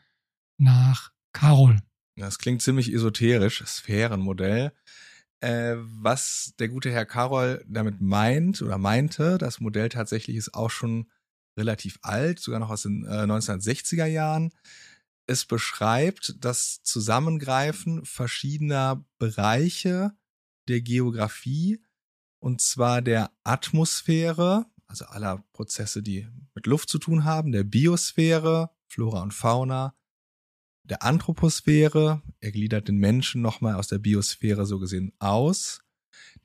nach 0.56 1.12
Carol. 1.32 1.79
Das 2.17 2.38
klingt 2.38 2.62
ziemlich 2.62 2.93
esoterisch, 2.93 3.62
Sphärenmodell. 3.64 4.73
Äh, 5.41 5.76
was 5.79 6.55
der 6.59 6.69
gute 6.69 6.91
Herr 6.91 7.06
Carol 7.06 7.64
damit 7.69 8.00
meint 8.00 8.61
oder 8.61 8.76
meinte, 8.76 9.38
das 9.38 9.61
Modell 9.61 9.88
tatsächlich 9.88 10.37
ist 10.37 10.55
auch 10.55 10.71
schon 10.71 11.09
relativ 11.56 12.00
alt, 12.03 12.41
sogar 12.41 12.59
noch 12.59 12.71
aus 12.71 12.82
den 12.82 13.05
äh, 13.05 13.23
1960er 13.23 14.06
Jahren 14.06 14.50
es 15.28 15.44
beschreibt 15.44 16.36
das 16.40 16.82
Zusammengreifen 16.82 18.04
verschiedener 18.04 19.04
Bereiche 19.19 20.16
der 20.69 20.80
Geografie, 20.80 21.84
und 22.40 22.60
zwar 22.60 23.02
der 23.02 23.30
Atmosphäre, 23.44 24.66
also 24.86 25.04
aller 25.04 25.44
Prozesse, 25.52 26.02
die 26.02 26.26
mit 26.54 26.66
Luft 26.66 26.88
zu 26.88 26.98
tun 26.98 27.25
haben, 27.25 27.52
der 27.52 27.64
Biosphäre, 27.64 28.70
Flora 28.86 29.22
und 29.22 29.34
Fauna, 29.34 29.94
der 30.82 31.02
Anthroposphäre, 31.02 32.22
er 32.40 32.52
gliedert 32.52 32.88
den 32.88 32.96
Menschen 32.96 33.42
nochmal 33.42 33.75
aus 33.75 33.88
der 33.88 33.98
Biosphäre 33.98 34.64
so 34.64 34.78
gesehen 34.78 35.12
aus, 35.19 35.82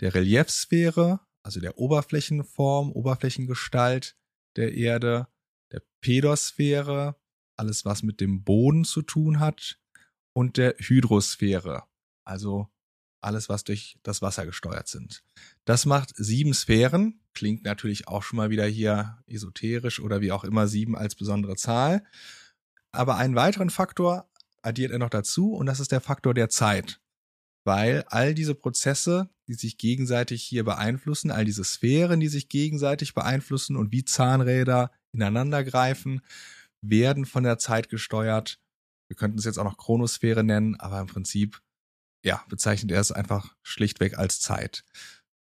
der 0.02 0.14
Reliefsphäre, 0.14 1.22
also 1.42 1.62
der 1.62 1.78
Oberflächenform, 1.78 2.92
Oberflächengestalt 2.92 4.18
der 4.58 4.74
Erde, 4.74 5.28
der 5.72 5.82
Pedosphäre, 6.02 7.16
alles 7.58 7.86
was 7.86 8.04
mit 8.04 8.22
dem 8.22 8.44
Boden 8.44 8.86
zu 8.86 9.02
tun 9.02 9.40
hat 9.40 9.80
und 10.34 10.58
der 10.58 10.76
Hydrosphäre, 10.78 11.84
also 12.26 12.68
alles 13.22 13.50
was 13.50 13.64
durch 13.64 13.98
das 14.04 14.22
Wasser 14.22 14.46
gesteuert 14.46 14.88
sind. 14.88 15.24
Das 15.66 15.86
macht 15.86 16.14
sieben 16.16 16.54
Sphären, 16.54 17.22
klingt 17.34 17.64
natürlich 17.64 18.08
auch 18.08 18.24
schon 18.24 18.38
mal 18.38 18.50
wieder 18.50 18.66
hier 18.66 19.18
esoterisch 19.28 20.00
oder 20.00 20.22
wie 20.22 20.32
auch 20.32 20.44
immer 20.44 20.68
sieben 20.68 20.96
als 20.96 21.16
besondere 21.16 21.56
Zahl. 21.56 22.04
Aber 22.92 23.16
einen 23.16 23.36
weiteren 23.36 23.70
Faktor 23.70 24.30
addiert 24.62 24.92
er 24.92 25.00
noch 25.00 25.10
dazu 25.10 25.54
und 25.54 25.66
das 25.66 25.80
ist 25.80 25.92
der 25.92 26.02
Faktor 26.02 26.34
der 26.34 26.50
Zeit. 26.50 27.00
Weil 27.66 28.04
all 28.08 28.34
diese 28.34 28.56
Prozesse, 28.56 29.30
die 29.48 29.54
sich 29.54 29.78
gegenseitig 29.78 30.44
hier 30.44 30.66
beeinflussen, 30.66 31.32
all 31.32 31.46
diese 31.46 31.64
Sphären, 31.64 32.20
die 32.20 32.28
sich 32.28 32.50
gegenseitig 32.50 33.14
beeinflussen 33.14 33.78
und 33.78 33.92
wie 33.92 34.04
Zahnräder 34.04 34.92
ineinander 35.14 35.64
greifen, 35.64 36.22
werden 36.84 37.26
von 37.26 37.44
der 37.44 37.58
Zeit 37.58 37.90
gesteuert. 37.90 38.60
Wir 39.08 39.16
könnten 39.16 39.40
es 39.40 39.46
jetzt 39.46 39.58
auch 39.58 39.64
noch 39.64 39.78
Chronosphäre 39.78 40.44
nennen, 40.44 40.76
aber 40.80 41.00
im 41.00 41.08
Prinzip, 41.08 41.62
ja, 42.24 42.44
bezeichnet 42.50 42.92
er 42.92 43.02
es 43.02 43.12
einfach 43.12 43.56
schlichtweg 43.64 44.18
als 44.18 44.40
Zeit. 44.40 44.84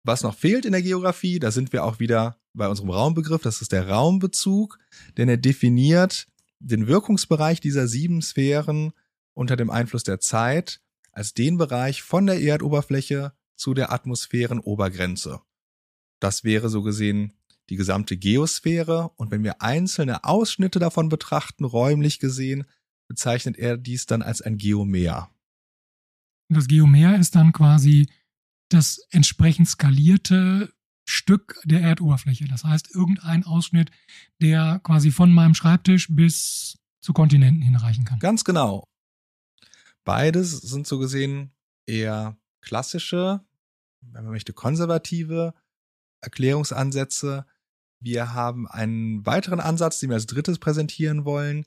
Was 0.03 0.23
noch 0.23 0.35
fehlt 0.35 0.65
in 0.65 0.71
der 0.71 0.81
Geografie, 0.81 1.39
da 1.39 1.51
sind 1.51 1.73
wir 1.73 1.83
auch 1.83 1.99
wieder 1.99 2.39
bei 2.53 2.67
unserem 2.67 2.89
Raumbegriff, 2.89 3.41
das 3.41 3.61
ist 3.61 3.71
der 3.71 3.89
Raumbezug, 3.89 4.79
denn 5.17 5.29
er 5.29 5.37
definiert 5.37 6.27
den 6.59 6.87
Wirkungsbereich 6.87 7.61
dieser 7.61 7.87
sieben 7.87 8.21
Sphären 8.21 8.91
unter 9.33 9.55
dem 9.55 9.69
Einfluss 9.69 10.03
der 10.03 10.19
Zeit 10.19 10.81
als 11.11 11.33
den 11.33 11.57
Bereich 11.57 12.01
von 12.01 12.25
der 12.25 12.41
Erdoberfläche 12.41 13.33
zu 13.55 13.73
der 13.73 13.91
Atmosphärenobergrenze. 13.91 15.41
Das 16.19 16.43
wäre 16.43 16.69
so 16.69 16.81
gesehen 16.81 17.33
die 17.69 17.75
gesamte 17.75 18.17
Geosphäre 18.17 19.09
und 19.15 19.31
wenn 19.31 19.43
wir 19.43 19.61
einzelne 19.61 20.23
Ausschnitte 20.23 20.79
davon 20.79 21.09
betrachten, 21.09 21.65
räumlich 21.65 22.19
gesehen, 22.19 22.65
bezeichnet 23.07 23.57
er 23.57 23.77
dies 23.77 24.05
dann 24.05 24.21
als 24.21 24.41
ein 24.41 24.57
Geomer. 24.57 25.29
Das 26.49 26.67
Geomer 26.67 27.17
ist 27.19 27.35
dann 27.35 27.53
quasi 27.53 28.09
das 28.69 28.99
entsprechend 29.11 29.67
skalierte 29.67 30.73
Stück 31.07 31.59
der 31.63 31.81
Erdoberfläche. 31.81 32.47
Das 32.47 32.63
heißt, 32.63 32.93
irgendein 32.93 33.43
Ausschnitt, 33.43 33.91
der 34.41 34.79
quasi 34.83 35.11
von 35.11 35.31
meinem 35.31 35.55
Schreibtisch 35.55 36.07
bis 36.09 36.77
zu 37.01 37.13
Kontinenten 37.13 37.61
hinreichen 37.63 38.05
kann. 38.05 38.19
Ganz 38.19 38.43
genau. 38.43 38.83
Beides 40.03 40.51
sind 40.51 40.87
so 40.87 40.99
gesehen 40.99 41.51
eher 41.87 42.37
klassische, 42.61 43.41
wenn 44.01 44.23
man 44.23 44.33
möchte, 44.33 44.53
konservative 44.53 45.53
Erklärungsansätze, 46.21 47.45
Wir 48.01 48.33
haben 48.33 48.67
einen 48.67 49.25
weiteren 49.25 49.59
Ansatz, 49.59 49.99
den 49.99 50.09
wir 50.09 50.15
als 50.15 50.25
drittes 50.25 50.59
präsentieren 50.59 51.25
wollen, 51.25 51.65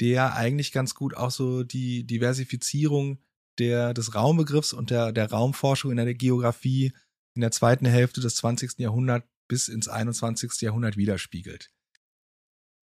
der 0.00 0.34
eigentlich 0.34 0.72
ganz 0.72 0.94
gut 0.94 1.16
auch 1.16 1.30
so 1.30 1.62
die 1.62 2.04
Diversifizierung 2.04 3.18
der, 3.58 3.94
des 3.94 4.14
Raumbegriffs 4.14 4.72
und 4.72 4.90
der, 4.90 5.12
der 5.12 5.30
Raumforschung 5.30 5.90
in 5.90 5.96
der 5.96 6.14
Geografie 6.14 6.92
in 7.34 7.40
der 7.40 7.50
zweiten 7.50 7.86
Hälfte 7.86 8.20
des 8.20 8.36
20. 8.36 8.78
Jahrhunderts 8.78 9.26
bis 9.48 9.68
ins 9.68 9.88
21. 9.88 10.60
Jahrhundert 10.60 10.96
widerspiegelt. 10.96 11.70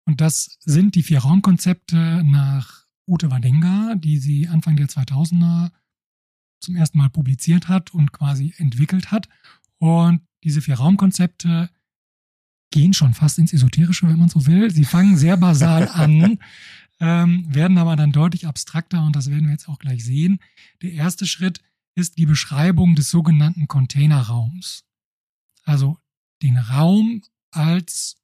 Und 0.05 0.21
das 0.21 0.57
sind 0.61 0.95
die 0.95 1.03
vier 1.03 1.19
Raumkonzepte 1.19 2.23
nach 2.23 2.85
Ute 3.07 3.31
Wadenga, 3.31 3.95
die 3.95 4.17
sie 4.17 4.47
Anfang 4.47 4.75
der 4.75 4.87
2000er 4.87 5.71
zum 6.61 6.75
ersten 6.75 6.97
Mal 6.97 7.09
publiziert 7.09 7.67
hat 7.67 7.93
und 7.93 8.11
quasi 8.11 8.53
entwickelt 8.57 9.11
hat. 9.11 9.29
Und 9.77 10.21
diese 10.43 10.61
vier 10.61 10.75
Raumkonzepte 10.75 11.69
gehen 12.71 12.93
schon 12.93 13.13
fast 13.13 13.39
ins 13.39 13.53
Esoterische, 13.53 14.07
wenn 14.07 14.19
man 14.19 14.29
so 14.29 14.45
will. 14.45 14.71
Sie 14.71 14.85
fangen 14.85 15.17
sehr 15.17 15.37
basal 15.37 15.87
an, 15.93 16.39
ähm, 16.99 17.45
werden 17.53 17.77
aber 17.77 17.95
dann 17.95 18.11
deutlich 18.11 18.47
abstrakter 18.47 19.03
und 19.05 19.15
das 19.15 19.29
werden 19.29 19.45
wir 19.45 19.51
jetzt 19.51 19.69
auch 19.69 19.79
gleich 19.79 20.03
sehen. 20.03 20.39
Der 20.81 20.93
erste 20.93 21.25
Schritt 21.25 21.61
ist 21.95 22.17
die 22.17 22.25
Beschreibung 22.25 22.95
des 22.95 23.09
sogenannten 23.09 23.67
Containerraums. 23.67 24.85
Also 25.63 25.97
den 26.41 26.57
Raum 26.57 27.21
als 27.51 28.17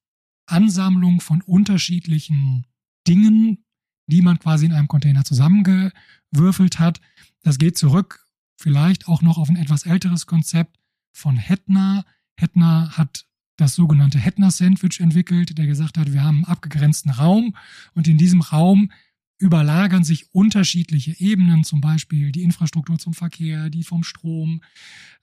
Ansammlung 0.46 1.22
von 1.22 1.42
unterschiedlichen 1.42 2.68
Dingen, 3.08 3.66
die 4.08 4.22
man 4.22 4.40
quasi 4.40 4.66
in 4.66 4.74
einem 4.74 4.88
Container 4.88 5.26
zusammengewürfelt 5.26 6.80
hat. 6.80 7.02
Das 7.42 7.58
geht 7.58 7.78
zurück 7.78 8.26
vielleicht 8.58 9.08
auch 9.08 9.22
noch 9.22 9.38
auf 9.38 9.50
ein 9.50 9.58
etwas 9.58 9.86
älteres 9.86 10.26
Konzept 10.26 10.80
von 11.12 11.38
Hettner. 11.38 12.06
Hettner 12.36 12.98
hat 12.98 13.26
das 13.58 13.76
sogenannte 13.76 14.20
Hettner-Sandwich 14.20 15.00
entwickelt, 15.00 15.58
der 15.58 15.66
gesagt 15.66 15.98
hat, 15.98 16.12
wir 16.12 16.24
haben 16.24 16.38
einen 16.38 16.46
abgegrenzten 16.46 17.12
Raum 17.12 17.56
und 17.94 18.08
in 18.08 18.18
diesem 18.18 18.42
Raum 18.42 18.92
überlagern 19.38 20.04
sich 20.04 20.34
unterschiedliche 20.34 21.20
Ebenen, 21.20 21.64
zum 21.64 21.82
Beispiel 21.82 22.32
die 22.32 22.44
Infrastruktur 22.44 22.98
zum 22.98 23.14
Verkehr, 23.14 23.70
die 23.70 23.84
vom 23.84 24.04
Strom, 24.04 24.62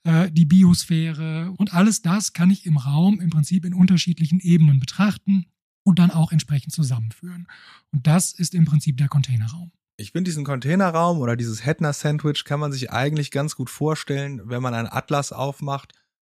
äh, 0.03 0.31
die 0.31 0.45
Biosphäre 0.45 1.51
und 1.57 1.73
alles 1.73 2.01
das 2.01 2.33
kann 2.33 2.51
ich 2.51 2.65
im 2.65 2.77
Raum 2.77 3.19
im 3.19 3.29
Prinzip 3.29 3.65
in 3.65 3.73
unterschiedlichen 3.73 4.39
Ebenen 4.39 4.79
betrachten 4.79 5.45
und 5.83 5.99
dann 5.99 6.11
auch 6.11 6.31
entsprechend 6.31 6.73
zusammenführen. 6.73 7.47
Und 7.91 8.07
das 8.07 8.33
ist 8.33 8.53
im 8.53 8.65
Prinzip 8.65 8.97
der 8.97 9.07
Containerraum. 9.07 9.71
Ich 9.97 10.11
finde 10.11 10.29
diesen 10.29 10.43
Containerraum 10.43 11.19
oder 11.19 11.35
dieses 11.35 11.65
Hettner-Sandwich 11.65 12.45
kann 12.45 12.59
man 12.59 12.71
sich 12.71 12.91
eigentlich 12.91 13.31
ganz 13.31 13.55
gut 13.55 13.69
vorstellen, 13.69 14.41
wenn 14.45 14.61
man 14.61 14.73
einen 14.73 14.87
Atlas 14.87 15.31
aufmacht 15.31 15.93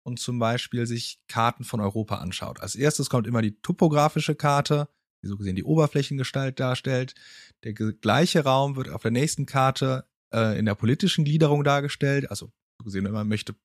und 0.04 0.18
zum 0.18 0.38
Beispiel 0.38 0.87
sich 0.87 1.18
Karten 1.28 1.64
von 1.64 1.80
Europa 1.80 2.16
anschaut. 2.16 2.61
Als 2.61 2.76
erstes 2.76 3.11
kommt 3.11 3.26
immer 3.26 3.42
die 3.42 3.61
topografische 3.61 4.34
Karte, 4.34 4.88
die 5.23 5.28
so 5.28 5.37
gesehen 5.37 5.56
die 5.56 5.64
Oberflächengestalt 5.64 6.61
darstellt. 6.61 7.14
Der 7.64 7.73
gleiche 7.73 8.44
Raum 8.44 8.76
wird 8.76 8.90
auf 8.90 9.02
der 9.02 9.11
nächsten 9.11 9.46
Karte 9.46 10.06
äh, 10.32 10.58
in 10.58 10.66
der 10.66 10.75
politischen 10.75 11.25
Gliederung 11.25 11.64
dargestellt, 11.64 12.30
also 12.30 12.52
so 12.78 12.84
gesehen, 12.84 13.04
wenn 13.04 13.12
man 13.12 13.28
möchte, 13.28 13.56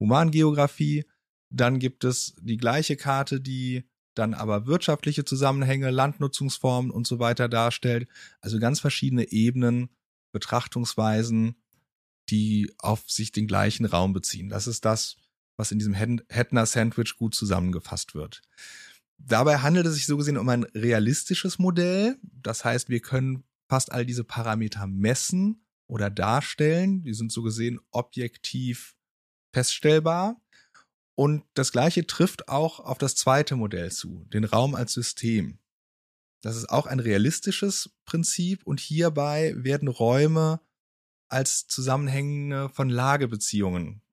Humangeografie. 0.00 1.04
Dann 1.50 1.78
gibt 1.78 2.04
es 2.04 2.34
die 2.40 2.56
gleiche 2.56 2.96
Karte, 2.96 3.40
die 3.40 3.84
dann 4.14 4.34
aber 4.34 4.66
wirtschaftliche 4.66 5.24
Zusammenhänge, 5.24 5.90
Landnutzungsformen 5.90 6.90
und 6.90 7.06
so 7.06 7.18
weiter 7.18 7.48
darstellt. 7.48 8.08
Also 8.40 8.60
ganz 8.60 8.80
verschiedene 8.80 9.32
Ebenen, 9.32 9.88
Betrachtungsweisen, 10.32 11.56
die 12.30 12.72
auf 12.78 13.08
sich 13.08 13.32
den 13.32 13.46
gleichen 13.46 13.86
Raum 13.86 14.12
beziehen. 14.12 14.48
Das 14.48 14.66
ist 14.66 14.84
das, 14.84 15.16
was 15.56 15.72
in 15.72 15.78
diesem 15.78 15.94
Hettner-Sandwich 15.94 17.16
gut 17.16 17.34
zusammengefasst 17.34 18.14
wird. 18.14 18.42
Dabei 19.18 19.58
handelt 19.58 19.86
es 19.86 19.94
sich 19.94 20.06
so 20.06 20.16
gesehen 20.16 20.36
um 20.36 20.48
ein 20.48 20.64
realistisches 20.64 21.58
Modell. 21.58 22.18
Das 22.22 22.64
heißt, 22.64 22.88
wir 22.88 23.00
können 23.00 23.44
fast 23.68 23.92
all 23.92 24.04
diese 24.04 24.24
Parameter 24.24 24.86
messen 24.86 25.64
oder 25.86 26.10
darstellen. 26.10 27.04
Die 27.04 27.14
sind 27.14 27.32
so 27.32 27.42
gesehen 27.42 27.80
objektiv 27.90 28.96
feststellbar. 29.52 30.40
Und 31.14 31.44
das 31.54 31.70
gleiche 31.70 32.06
trifft 32.06 32.48
auch 32.48 32.80
auf 32.80 32.98
das 32.98 33.14
zweite 33.14 33.54
Modell 33.54 33.92
zu, 33.92 34.26
den 34.32 34.44
Raum 34.44 34.74
als 34.74 34.92
System. 34.92 35.58
Das 36.42 36.56
ist 36.56 36.68
auch 36.68 36.86
ein 36.86 36.98
realistisches 37.00 37.90
Prinzip 38.04 38.66
und 38.66 38.80
hierbei 38.80 39.54
werden 39.56 39.88
Räume 39.88 40.60
als 41.28 41.66
Zusammenhänge 41.68 42.68
von 42.68 42.90
Lagebeziehungen 42.90 44.03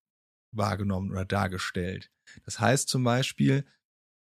wahrgenommen 0.51 1.11
oder 1.11 1.25
dargestellt. 1.25 2.11
Das 2.45 2.59
heißt 2.59 2.89
zum 2.89 3.03
Beispiel, 3.03 3.65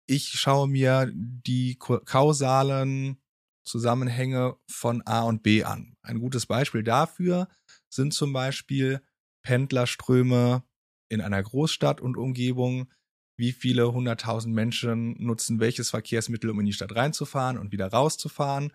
ich 0.07 0.29
schaue 0.29 0.67
mir 0.67 1.09
die 1.13 1.77
kausalen 1.77 3.21
Zusammenhänge 3.65 4.57
von 4.69 5.01
A 5.05 5.21
und 5.23 5.43
B 5.43 5.63
an. 5.63 5.95
Ein 6.01 6.19
gutes 6.19 6.45
Beispiel 6.45 6.83
dafür 6.83 7.47
sind 7.89 8.13
zum 8.13 8.33
Beispiel 8.33 9.01
Pendlerströme 9.43 10.63
in 11.09 11.21
einer 11.21 11.41
Großstadt 11.41 12.01
und 12.01 12.17
Umgebung. 12.17 12.91
Wie 13.37 13.51
viele 13.51 13.93
hunderttausend 13.93 14.53
Menschen 14.53 15.15
nutzen 15.23 15.59
welches 15.59 15.89
Verkehrsmittel, 15.89 16.49
um 16.49 16.59
in 16.59 16.65
die 16.65 16.73
Stadt 16.73 16.95
reinzufahren 16.95 17.57
und 17.57 17.71
wieder 17.71 17.87
rauszufahren? 17.87 18.73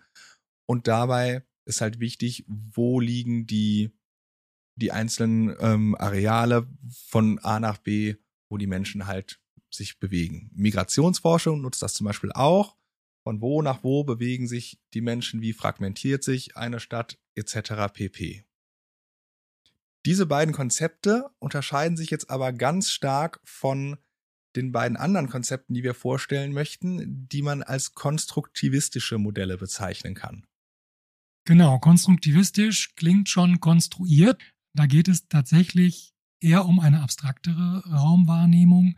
Und 0.67 0.87
dabei 0.87 1.45
ist 1.65 1.81
halt 1.81 1.99
wichtig, 1.99 2.45
wo 2.47 2.99
liegen 2.99 3.45
die 3.45 3.91
die 4.79 4.91
einzelnen 4.91 5.55
ähm, 5.59 5.95
Areale 5.95 6.67
von 7.07 7.39
A 7.39 7.59
nach 7.59 7.77
B, 7.77 8.15
wo 8.49 8.57
die 8.57 8.67
Menschen 8.67 9.07
halt 9.07 9.39
sich 9.69 9.99
bewegen. 9.99 10.49
Migrationsforschung 10.53 11.61
nutzt 11.61 11.81
das 11.81 11.93
zum 11.93 12.05
Beispiel 12.05 12.31
auch. 12.31 12.75
Von 13.23 13.41
wo 13.41 13.61
nach 13.61 13.83
wo 13.83 14.03
bewegen 14.03 14.47
sich 14.47 14.79
die 14.93 15.01
Menschen, 15.01 15.41
wie 15.41 15.53
fragmentiert 15.53 16.23
sich 16.23 16.57
eine 16.57 16.79
Stadt 16.79 17.19
etc. 17.35 17.93
pp. 17.93 18.45
Diese 20.05 20.25
beiden 20.25 20.53
Konzepte 20.53 21.29
unterscheiden 21.39 21.97
sich 21.97 22.09
jetzt 22.09 22.29
aber 22.29 22.53
ganz 22.53 22.89
stark 22.89 23.41
von 23.43 23.97
den 24.55 24.71
beiden 24.71 24.97
anderen 24.97 25.29
Konzepten, 25.29 25.73
die 25.73 25.83
wir 25.83 25.93
vorstellen 25.93 26.53
möchten, 26.53 27.27
die 27.27 27.41
man 27.41 27.61
als 27.61 27.93
konstruktivistische 27.93 29.17
Modelle 29.17 29.57
bezeichnen 29.57 30.15
kann. 30.15 30.47
Genau, 31.45 31.79
konstruktivistisch 31.79 32.95
klingt 32.95 33.29
schon 33.29 33.59
konstruiert, 33.59 34.41
da 34.73 34.85
geht 34.85 35.07
es 35.07 35.27
tatsächlich 35.27 36.13
eher 36.41 36.65
um 36.65 36.79
eine 36.79 37.01
abstraktere 37.01 37.83
Raumwahrnehmung. 37.89 38.95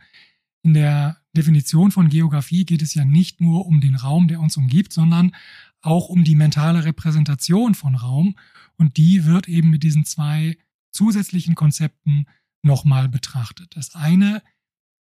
In 0.62 0.74
der 0.74 1.18
Definition 1.36 1.90
von 1.90 2.08
Geografie 2.08 2.64
geht 2.64 2.82
es 2.82 2.94
ja 2.94 3.04
nicht 3.04 3.40
nur 3.40 3.66
um 3.66 3.80
den 3.80 3.96
Raum, 3.96 4.28
der 4.28 4.40
uns 4.40 4.56
umgibt, 4.56 4.92
sondern 4.92 5.34
auch 5.80 6.08
um 6.08 6.24
die 6.24 6.36
mentale 6.36 6.84
Repräsentation 6.84 7.74
von 7.74 7.94
Raum. 7.94 8.36
Und 8.76 8.96
die 8.96 9.24
wird 9.24 9.48
eben 9.48 9.70
mit 9.70 9.82
diesen 9.82 10.04
zwei 10.04 10.56
zusätzlichen 10.92 11.54
Konzepten 11.54 12.26
nochmal 12.62 13.08
betrachtet. 13.08 13.76
Das 13.76 13.94
eine 13.94 14.42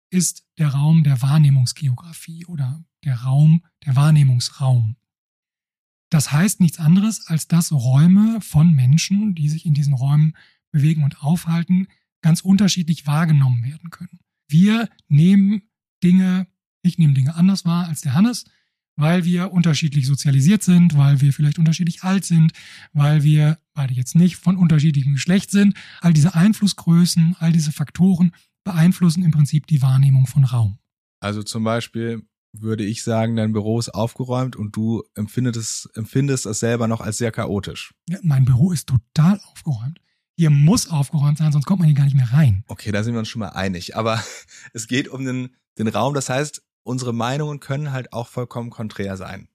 ist 0.09 0.45
der 0.57 0.69
Raum 0.69 1.03
der 1.03 1.21
Wahrnehmungsgeografie 1.21 2.45
oder 2.45 2.83
der 3.03 3.21
Raum, 3.21 3.63
der 3.85 3.95
Wahrnehmungsraum. 3.95 4.95
Das 6.09 6.31
heißt 6.31 6.59
nichts 6.59 6.79
anderes, 6.79 7.27
als 7.27 7.47
dass 7.47 7.71
Räume 7.71 8.41
von 8.41 8.73
Menschen, 8.73 9.33
die 9.33 9.47
sich 9.47 9.65
in 9.65 9.73
diesen 9.73 9.93
Räumen 9.93 10.35
bewegen 10.71 11.03
und 11.03 11.21
aufhalten, 11.23 11.87
ganz 12.21 12.41
unterschiedlich 12.41 13.07
wahrgenommen 13.07 13.63
werden 13.63 13.89
können. 13.89 14.19
Wir 14.47 14.89
nehmen 15.07 15.63
Dinge, 16.03 16.47
ich 16.81 16.97
nehme 16.97 17.13
Dinge 17.13 17.35
anders 17.35 17.65
wahr 17.65 17.87
als 17.87 18.01
der 18.01 18.13
Hannes, 18.13 18.45
weil 18.95 19.25
wir 19.25 19.51
unterschiedlich 19.51 20.05
sozialisiert 20.05 20.63
sind, 20.63 20.95
weil 20.95 21.21
wir 21.21 21.33
vielleicht 21.33 21.59
unterschiedlich 21.59 22.03
alt 22.03 22.25
sind, 22.25 22.51
weil 22.93 23.23
wir 23.23 23.57
beide 23.73 23.93
jetzt 23.93 24.15
nicht 24.15 24.35
von 24.35 24.57
unterschiedlichem 24.57 25.13
Geschlecht 25.13 25.51
sind. 25.51 25.75
All 26.01 26.13
diese 26.13 26.35
Einflussgrößen, 26.35 27.35
all 27.39 27.51
diese 27.51 27.71
Faktoren 27.71 28.31
beeinflussen 28.63 29.23
im 29.23 29.31
Prinzip 29.31 29.67
die 29.67 29.81
Wahrnehmung 29.81 30.27
von 30.27 30.43
Raum. 30.43 30.77
Also 31.19 31.43
zum 31.43 31.63
Beispiel 31.63 32.23
würde 32.53 32.83
ich 32.83 33.03
sagen, 33.03 33.37
dein 33.37 33.53
Büro 33.53 33.79
ist 33.79 33.89
aufgeräumt 33.89 34.55
und 34.55 34.75
du 34.75 35.03
empfindest 35.15 35.57
es, 35.57 35.89
empfindest 35.95 36.45
es 36.45 36.59
selber 36.59 36.87
noch 36.87 36.99
als 36.99 37.17
sehr 37.17 37.31
chaotisch. 37.31 37.93
Ja, 38.09 38.19
mein 38.23 38.43
Büro 38.43 38.71
ist 38.71 38.89
total 38.89 39.39
aufgeräumt 39.51 39.99
hier 40.41 40.49
muss 40.49 40.89
aufgeräumt 40.89 41.37
sein, 41.37 41.51
sonst 41.51 41.65
kommt 41.65 41.81
man 41.81 41.87
hier 41.87 41.95
gar 41.95 42.05
nicht 42.05 42.15
mehr 42.15 42.33
rein. 42.33 42.63
Okay, 42.67 42.91
da 42.91 43.03
sind 43.03 43.13
wir 43.13 43.19
uns 43.19 43.29
schon 43.29 43.41
mal 43.41 43.49
einig. 43.49 43.95
Aber 43.95 44.23
es 44.73 44.87
geht 44.87 45.07
um 45.07 45.23
den, 45.23 45.55
den 45.77 45.87
Raum. 45.87 46.15
Das 46.15 46.29
heißt, 46.29 46.63
unsere 46.81 47.13
Meinungen 47.13 47.59
können 47.59 47.91
halt 47.91 48.11
auch 48.11 48.27
vollkommen 48.27 48.71
konträr 48.71 49.17
sein. 49.17 49.49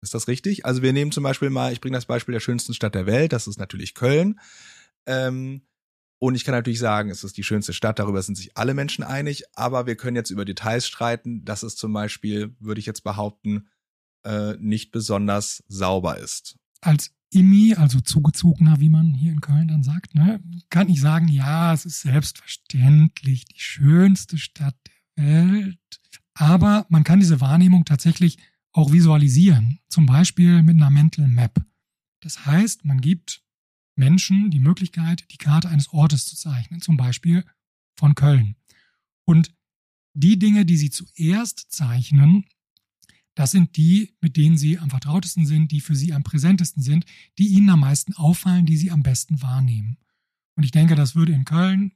Ist 0.00 0.14
das 0.14 0.26
richtig? 0.26 0.66
Also 0.66 0.82
wir 0.82 0.92
nehmen 0.92 1.12
zum 1.12 1.22
Beispiel 1.22 1.48
mal, 1.48 1.72
ich 1.72 1.80
bringe 1.80 1.96
das 1.96 2.06
Beispiel 2.06 2.32
der 2.32 2.40
schönsten 2.40 2.74
Stadt 2.74 2.96
der 2.96 3.06
Welt, 3.06 3.32
das 3.32 3.46
ist 3.46 3.60
natürlich 3.60 3.94
Köln. 3.94 4.40
Ähm, 5.06 5.62
und 6.18 6.34
ich 6.34 6.44
kann 6.44 6.56
natürlich 6.56 6.80
sagen, 6.80 7.10
es 7.10 7.22
ist 7.22 7.36
die 7.36 7.44
schönste 7.44 7.72
Stadt, 7.72 8.00
darüber 8.00 8.20
sind 8.20 8.34
sich 8.34 8.56
alle 8.56 8.74
Menschen 8.74 9.04
einig, 9.04 9.44
aber 9.54 9.86
wir 9.86 9.94
können 9.94 10.16
jetzt 10.16 10.30
über 10.30 10.44
Details 10.44 10.88
streiten, 10.88 11.44
dass 11.44 11.62
es 11.62 11.76
zum 11.76 11.92
Beispiel, 11.92 12.56
würde 12.58 12.80
ich 12.80 12.86
jetzt 12.86 13.04
behaupten, 13.04 13.68
äh, 14.24 14.54
nicht 14.58 14.90
besonders 14.90 15.62
sauber 15.68 16.18
ist. 16.18 16.58
Als 16.82 17.14
Immi, 17.30 17.74
also 17.74 18.00
zugezogener, 18.00 18.80
wie 18.80 18.90
man 18.90 19.14
hier 19.14 19.32
in 19.32 19.40
Köln 19.40 19.68
dann 19.68 19.82
sagt, 19.82 20.14
ne, 20.14 20.42
kann 20.68 20.90
ich 20.90 21.00
sagen, 21.00 21.28
ja, 21.28 21.72
es 21.72 21.86
ist 21.86 22.02
selbstverständlich 22.02 23.46
die 23.46 23.58
schönste 23.58 24.36
Stadt 24.36 24.76
Welt. 25.16 25.78
Aber 26.34 26.86
man 26.88 27.04
kann 27.04 27.20
diese 27.20 27.40
Wahrnehmung 27.40 27.84
tatsächlich 27.84 28.38
auch 28.72 28.92
visualisieren, 28.92 29.80
zum 29.88 30.06
Beispiel 30.06 30.62
mit 30.62 30.76
einer 30.76 30.90
Mental 30.90 31.28
Map. 31.28 31.64
Das 32.20 32.46
heißt, 32.46 32.84
man 32.84 33.00
gibt 33.00 33.42
Menschen 33.96 34.50
die 34.50 34.60
Möglichkeit, 34.60 35.26
die 35.30 35.36
Karte 35.36 35.68
eines 35.68 35.92
Ortes 35.92 36.26
zu 36.26 36.36
zeichnen, 36.36 36.80
zum 36.80 36.96
Beispiel 36.96 37.44
von 37.96 38.14
Köln. 38.14 38.56
Und 39.24 39.54
die 40.14 40.38
Dinge, 40.38 40.64
die 40.64 40.76
sie 40.76 40.90
zuerst 40.90 41.70
zeichnen, 41.70 42.46
das 43.34 43.50
sind 43.50 43.76
die, 43.76 44.14
mit 44.20 44.36
denen 44.36 44.58
sie 44.58 44.78
am 44.78 44.90
vertrautesten 44.90 45.46
sind, 45.46 45.72
die 45.72 45.80
für 45.80 45.94
sie 45.94 46.12
am 46.12 46.22
präsentesten 46.22 46.82
sind, 46.82 47.06
die 47.38 47.48
ihnen 47.48 47.70
am 47.70 47.80
meisten 47.80 48.12
auffallen, 48.14 48.66
die 48.66 48.76
sie 48.76 48.90
am 48.90 49.02
besten 49.02 49.40
wahrnehmen. 49.40 49.96
Und 50.56 50.64
ich 50.64 50.70
denke, 50.70 50.94
das 50.94 51.14
würde 51.14 51.32
in 51.32 51.44
Köln, 51.44 51.92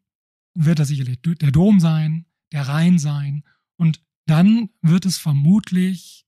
wird 0.54 0.78
das 0.78 0.88
sicherlich 0.88 1.20
der 1.20 1.50
Dom 1.50 1.80
sein, 1.80 2.24
der 2.52 2.68
Rhein 2.68 2.98
sein. 2.98 3.44
Und 3.76 4.02
dann 4.24 4.70
wird 4.80 5.04
es 5.04 5.18
vermutlich 5.18 6.26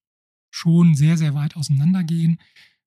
schon 0.50 0.94
sehr, 0.94 1.16
sehr 1.16 1.34
weit 1.34 1.56
auseinandergehen 1.56 2.38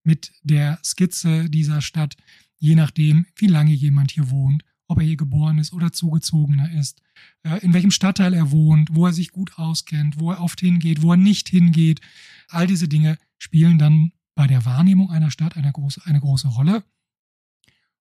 mit 0.04 0.34
der 0.44 0.80
Skizze 0.84 1.50
dieser 1.50 1.82
Stadt, 1.82 2.16
je 2.58 2.76
nachdem, 2.76 3.26
wie 3.36 3.48
lange 3.48 3.74
jemand 3.74 4.12
hier 4.12 4.30
wohnt, 4.30 4.64
ob 4.92 5.00
er 5.00 5.06
hier 5.06 5.16
geboren 5.16 5.58
ist 5.58 5.72
oder 5.72 5.94
zugezogener 5.94 6.70
ist, 6.74 7.02
äh, 7.44 7.64
in 7.64 7.74
welchem 7.74 7.92
Stadtteil 7.92 8.34
er 8.34 8.52
wohnt, 8.52 8.94
wo 8.94 9.06
er 9.06 9.14
sich 9.14 9.32
gut 9.32 9.58
auskennt, 9.58 10.20
wo 10.20 10.32
er 10.32 10.42
oft 10.42 10.60
hingeht, 10.60 11.02
wo 11.02 11.14
er 11.14 11.18
nicht 11.18 11.48
hingeht. 11.48 12.02
All 12.50 12.68
diese 12.68 12.90
Dinge 12.90 13.18
spielen 13.38 13.78
dann 13.78 14.12
bei 14.36 14.48
der 14.48 14.66
Wahrnehmung 14.66 15.10
einer 15.10 15.32
Stadt 15.32 15.56
eine 15.56 15.72
große, 15.72 16.02
eine 16.06 16.20
große 16.20 16.50
Rolle. 16.50 16.84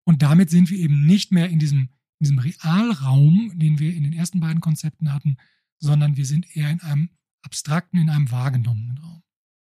Und 0.02 0.22
damit 0.22 0.50
sind 0.50 0.68
wir 0.68 0.78
eben 0.78 1.06
nicht 1.06 1.30
mehr 1.30 1.48
in 1.48 1.60
diesem, 1.60 1.90
in 2.18 2.24
diesem 2.24 2.40
Realraum, 2.40 3.52
den 3.54 3.78
wir 3.78 3.94
in 3.94 4.02
den 4.02 4.12
ersten 4.12 4.40
beiden 4.40 4.60
Konzepten 4.60 5.12
hatten, 5.12 5.36
sondern 5.78 6.16
wir 6.16 6.26
sind 6.26 6.56
eher 6.56 6.70
in 6.70 6.80
einem 6.80 7.10
abstrakten, 7.42 8.00
in 8.00 8.10
einem 8.10 8.32
wahrgenommenen 8.32 8.98
Raum. 8.98 9.22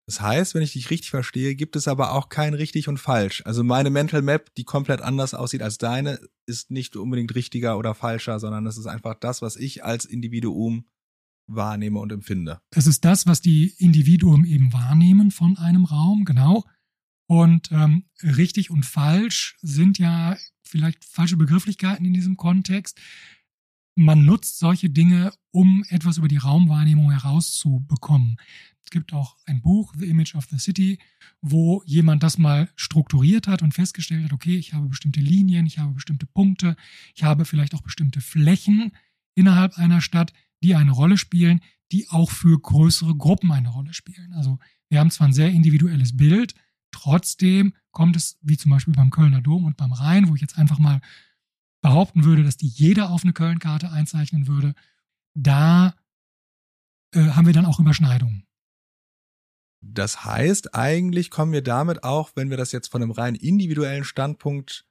Das 0.08 0.22
heißt, 0.22 0.54
wenn 0.54 0.62
ich 0.62 0.74
dich 0.74 0.92
richtig 0.92 1.10
verstehe, 1.10 1.56
gibt 1.56 1.76
es 1.76 1.88
aber 1.88 2.12
auch 2.12 2.30
kein 2.30 2.54
richtig 2.54 2.88
und 2.88 3.00
falsch. 3.00 3.42
Also 3.46 3.64
meine 3.64 3.90
Mental 3.90 4.22
Map, 4.22 4.54
die 4.56 4.64
komplett 4.64 5.02
anders 5.02 5.34
aussieht 5.34 5.64
als 5.64 5.80
deine, 5.80 6.20
ist 6.46 6.70
nicht 6.70 6.96
unbedingt 6.96 7.34
richtiger 7.34 7.78
oder 7.78 7.96
falscher, 7.96 8.40
sondern 8.40 8.68
es 8.68 8.78
ist 8.78 8.86
einfach 8.86 9.16
das, 9.16 9.42
was 9.42 9.56
ich 9.56 9.84
als 9.84 10.06
Individuum 10.06 10.86
wahrnehme 11.48 12.00
und 12.00 12.12
empfinde. 12.12 12.62
Es 12.72 12.88
ist 12.88 13.04
das, 13.04 13.26
was 13.26 13.42
die 13.42 13.74
Individuen 13.78 14.46
eben 14.46 14.74
wahrnehmen 14.74 15.32
von 15.32 15.58
einem 15.58 15.86
Raum, 15.86 16.26
genau. 16.26 16.64
Und 17.28 17.72
ähm, 17.72 18.06
richtig 18.22 18.70
und 18.70 18.86
falsch 18.86 19.58
sind 19.62 19.98
ja 19.98 20.38
vielleicht 20.64 21.04
falsche 21.06 21.38
Begrifflichkeiten 21.38 22.06
in 22.06 22.14
diesem 22.14 22.38
Kontext. 22.38 23.00
Man 23.96 24.26
nutzt 24.26 24.60
solche 24.60 24.90
Dinge, 24.90 25.32
um 25.52 25.86
etwas 25.88 26.18
über 26.18 26.28
die 26.28 26.38
Raumwahrnehmung 26.38 27.12
herauszubekommen. 27.12 28.38
Es 28.84 28.92
gibt 28.92 29.14
auch 29.14 29.38
ein 29.46 29.62
Buch, 29.62 29.94
The 29.98 30.06
Image 30.06 30.36
of 30.36 30.46
the 30.52 30.60
City, 30.60 31.00
wo 31.42 31.82
jemand 31.86 32.22
das 32.22 32.38
mal 32.38 32.70
strukturiert 32.76 33.48
hat 33.48 33.62
und 33.62 33.74
festgestellt 33.74 34.26
hat, 34.26 34.34
okay, 34.34 34.58
ich 34.58 34.74
habe 34.74 34.90
bestimmte 34.90 35.22
Linien, 35.22 35.66
ich 35.66 35.80
habe 35.80 35.94
bestimmte 35.94 36.26
Punkte, 36.26 36.76
ich 37.16 37.24
habe 37.24 37.46
vielleicht 37.46 37.74
auch 37.74 37.82
bestimmte 37.82 38.20
Flächen 38.20 38.92
innerhalb 39.34 39.78
einer 39.78 40.02
Stadt, 40.02 40.34
die 40.62 40.76
eine 40.76 40.92
Rolle 40.92 41.18
spielen, 41.18 41.62
die 41.92 42.10
auch 42.10 42.32
für 42.32 42.60
größere 42.60 43.16
Gruppen 43.16 43.52
eine 43.52 43.70
Rolle 43.70 43.94
spielen. 43.94 44.34
Also 44.34 44.60
wir 44.90 45.00
haben 45.00 45.10
zwar 45.10 45.28
ein 45.28 45.34
sehr 45.34 45.50
individuelles 45.50 46.16
Bild, 46.16 46.54
trotzdem 46.92 47.74
kommt 47.92 48.18
es, 48.18 48.38
wie 48.42 48.58
zum 48.58 48.72
Beispiel 48.72 48.94
beim 48.94 49.10
Kölner 49.10 49.42
Dom 49.42 49.64
und 49.64 49.78
beim 49.78 49.94
Rhein, 49.94 50.28
wo 50.28 50.36
ich 50.36 50.42
jetzt 50.42 50.58
einfach 50.58 50.80
mal 50.80 51.02
behaupten 51.86 52.24
würde, 52.24 52.44
dass 52.44 52.58
die 52.58 52.68
jeder 52.68 53.12
auf 53.12 53.24
eine 53.24 53.34
Köln-Karte 53.34 53.92
einzeichnen 53.92 54.48
würde, 54.48 54.74
da 55.36 55.94
äh, 57.14 57.20
haben 57.20 57.46
wir 57.46 57.54
dann 57.54 57.68
auch 57.68 57.80
Überschneidungen. 57.80 58.48
Das 59.82 60.26
heißt, 60.26 60.74
eigentlich 60.74 61.30
kommen 61.30 61.52
wir 61.54 61.62
damit 61.62 62.04
auch, 62.04 62.32
wenn 62.34 62.50
wir 62.50 62.58
das 62.58 62.72
jetzt 62.72 62.92
von 62.92 63.04
einem 63.04 63.12
rein 63.12 63.36
individuellen 63.36 64.04
Standpunkt 64.04 64.88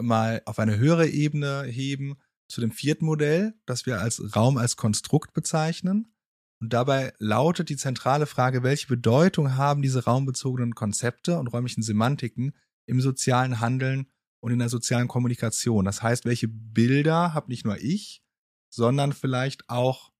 mal 0.00 0.40
auf 0.46 0.58
eine 0.58 0.78
höhere 0.78 1.08
Ebene 1.08 1.64
heben, 1.64 2.16
zu 2.48 2.62
dem 2.62 2.70
vierten 2.70 3.04
Modell, 3.04 3.52
das 3.66 3.84
wir 3.84 4.00
als 4.00 4.34
Raum 4.34 4.56
als 4.56 4.76
Konstrukt 4.76 5.34
bezeichnen. 5.34 6.14
Und 6.58 6.72
dabei 6.72 7.12
lautet 7.18 7.68
die 7.68 7.76
zentrale 7.76 8.24
Frage, 8.24 8.62
welche 8.62 8.86
Bedeutung 8.86 9.56
haben 9.56 9.82
diese 9.82 10.04
raumbezogenen 10.04 10.74
Konzepte 10.74 11.38
und 11.38 11.48
räumlichen 11.48 11.82
Semantiken 11.82 12.54
im 12.86 13.02
sozialen 13.02 13.60
Handeln 13.60 14.06
und 14.40 14.52
in 14.52 14.58
der 14.58 14.68
sozialen 14.68 15.08
Kommunikation? 15.08 15.84
Das 15.84 16.02
heißt, 16.02 16.24
welche 16.24 16.48
Bilder 16.48 17.34
habe 17.34 17.50
nicht 17.50 17.64
nur 17.64 17.78
ich, 17.78 18.22
sondern 18.70 19.12
vielleicht 19.12 19.68
auch 19.68 20.12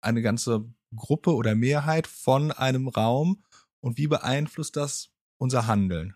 eine 0.00 0.22
ganze 0.22 0.72
Gruppe 0.94 1.34
oder 1.34 1.54
Mehrheit 1.54 2.06
von 2.06 2.52
einem 2.52 2.88
Raum 2.88 3.42
und 3.80 3.98
wie 3.98 4.06
beeinflusst 4.06 4.76
das 4.76 5.10
unser 5.38 5.66
Handeln? 5.66 6.14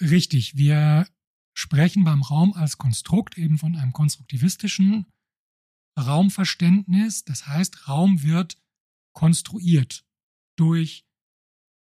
Richtig, 0.00 0.56
wir 0.56 1.06
sprechen 1.54 2.04
beim 2.04 2.22
Raum 2.22 2.52
als 2.52 2.76
Konstrukt 2.76 3.38
eben 3.38 3.58
von 3.58 3.76
einem 3.76 3.92
konstruktivistischen 3.92 5.06
Raumverständnis. 5.98 7.24
Das 7.24 7.46
heißt, 7.46 7.88
Raum 7.88 8.22
wird 8.22 8.58
konstruiert 9.12 10.04
durch 10.56 11.06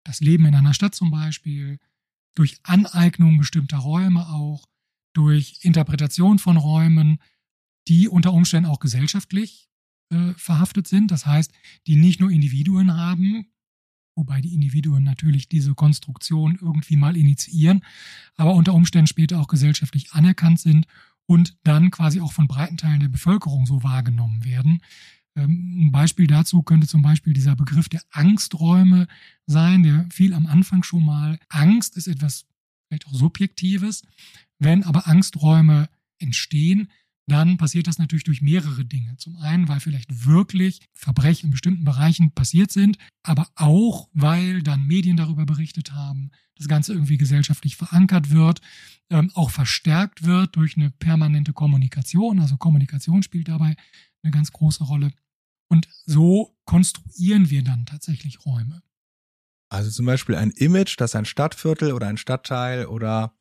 das 0.04 0.20
Leben 0.20 0.46
in 0.46 0.54
einer 0.54 0.74
Stadt 0.74 0.94
zum 0.94 1.11
Beispiel, 1.11 1.80
durch 2.35 2.59
Aneignung 2.62 3.38
bestimmter 3.38 3.79
Räume 3.79 4.29
auch, 4.29 4.66
durch 5.12 5.61
Interpretation 5.62 6.38
von 6.38 6.57
Räumen, 6.57 7.18
die 7.88 8.09
unter 8.09 8.33
Umständen 8.33 8.68
auch 8.68 8.81
gesellschaftlich 8.81 9.68
äh, 10.11 10.33
verhaftet 10.37 10.88
sind. 10.88 11.11
Das 11.11 11.27
heißt, 11.27 11.53
die 11.87 11.97
nicht 11.97 12.20
nur 12.20 12.31
Individuen 12.31 12.97
haben, 12.97 13.47
wobei 14.16 14.40
die 14.40 14.55
Individuen 14.55 15.05
natürlich 15.05 15.49
diese 15.49 15.75
Konstruktion 15.75 16.59
irgendwie 16.61 16.97
mal 16.97 17.16
initiieren, 17.16 17.85
aber 18.37 18.55
unter 18.55 18.75
Umständen 18.75 19.07
später 19.07 19.40
auch 19.40 19.49
gesellschaftlich 19.49 20.12
anerkannt 20.12 20.61
sind 20.61 20.87
und 21.27 21.57
dann 21.64 21.90
quasi 21.90 22.20
auch 22.20 22.33
von 22.33 22.49
breiten 22.49 22.77
Teilen 22.77 23.01
der 23.01 23.09
Bevölkerung 23.09 23.66
so 23.66 23.83
wahrgenommen 23.83 24.44
werden. 24.44 24.83
Ähm, 25.37 25.87
ein 25.87 25.92
Beispiel 25.92 26.27
dazu 26.27 26.62
könnte 26.62 26.87
zum 26.87 27.03
Beispiel 27.03 27.33
dieser 27.33 27.57
Begriff 27.57 27.88
der 27.88 28.03
Angsträume 28.11 29.09
sein, 29.47 29.83
der 29.83 30.07
fiel 30.11 30.35
am 30.35 30.47
Anfang 30.47 30.83
schon 30.83 31.05
mal. 31.05 31.38
Angst 31.49 31.97
ist 31.97 32.07
etwas 32.07 32.47
vielleicht 32.87 33.07
auch 33.07 33.14
Subjektives. 33.14 34.03
Wenn 34.59 34.85
aber 34.85 35.09
Angsträume 35.09 35.88
entstehen, 36.18 36.88
dann 37.27 37.57
passiert 37.57 37.87
das 37.87 37.99
natürlich 37.99 38.25
durch 38.25 38.42
mehrere 38.42 38.85
Dinge. 38.85 39.16
Zum 39.16 39.37
einen, 39.37 39.68
weil 39.68 39.81
vielleicht 39.81 40.27
wirklich 40.27 40.81
Verbrechen 40.92 41.47
in 41.47 41.51
bestimmten 41.53 41.85
Bereichen 41.85 42.33
passiert 42.33 42.70
sind, 42.70 42.99
aber 43.23 43.49
auch, 43.55 44.09
weil 44.12 44.62
dann 44.62 44.87
Medien 44.87 45.16
darüber 45.16 45.47
berichtet 45.47 45.92
haben, 45.92 46.31
das 46.57 46.68
Ganze 46.68 46.92
irgendwie 46.92 47.16
gesellschaftlich 47.16 47.77
verankert 47.77 48.31
wird, 48.31 48.61
ähm, 49.11 49.31
auch 49.35 49.51
verstärkt 49.51 50.25
wird 50.25 50.57
durch 50.57 50.77
eine 50.77 50.90
permanente 50.90 51.53
Kommunikation. 51.53 52.40
Also 52.40 52.57
Kommunikation 52.57 53.23
spielt 53.23 53.49
dabei 53.49 53.75
eine 54.23 54.31
ganz 54.31 54.53
große 54.53 54.85
Rolle. 54.85 55.12
Und 55.68 55.88
so 56.05 56.57
konstruieren 56.64 57.50
wir 57.50 57.62
dann 57.62 57.87
tatsächlich 57.87 58.44
Räume. 58.46 58.83
Also 59.68 59.90
zum 59.90 60.07
Beispiel 60.07 60.37
ein 60.37 60.50
Image, 60.50 61.00
das 61.00 61.16
ein 61.16 61.24
Stadtviertel 61.24 61.92
oder 61.92 62.07
ein 62.07 62.16
Stadtteil 62.16 62.87
oder 62.87 63.37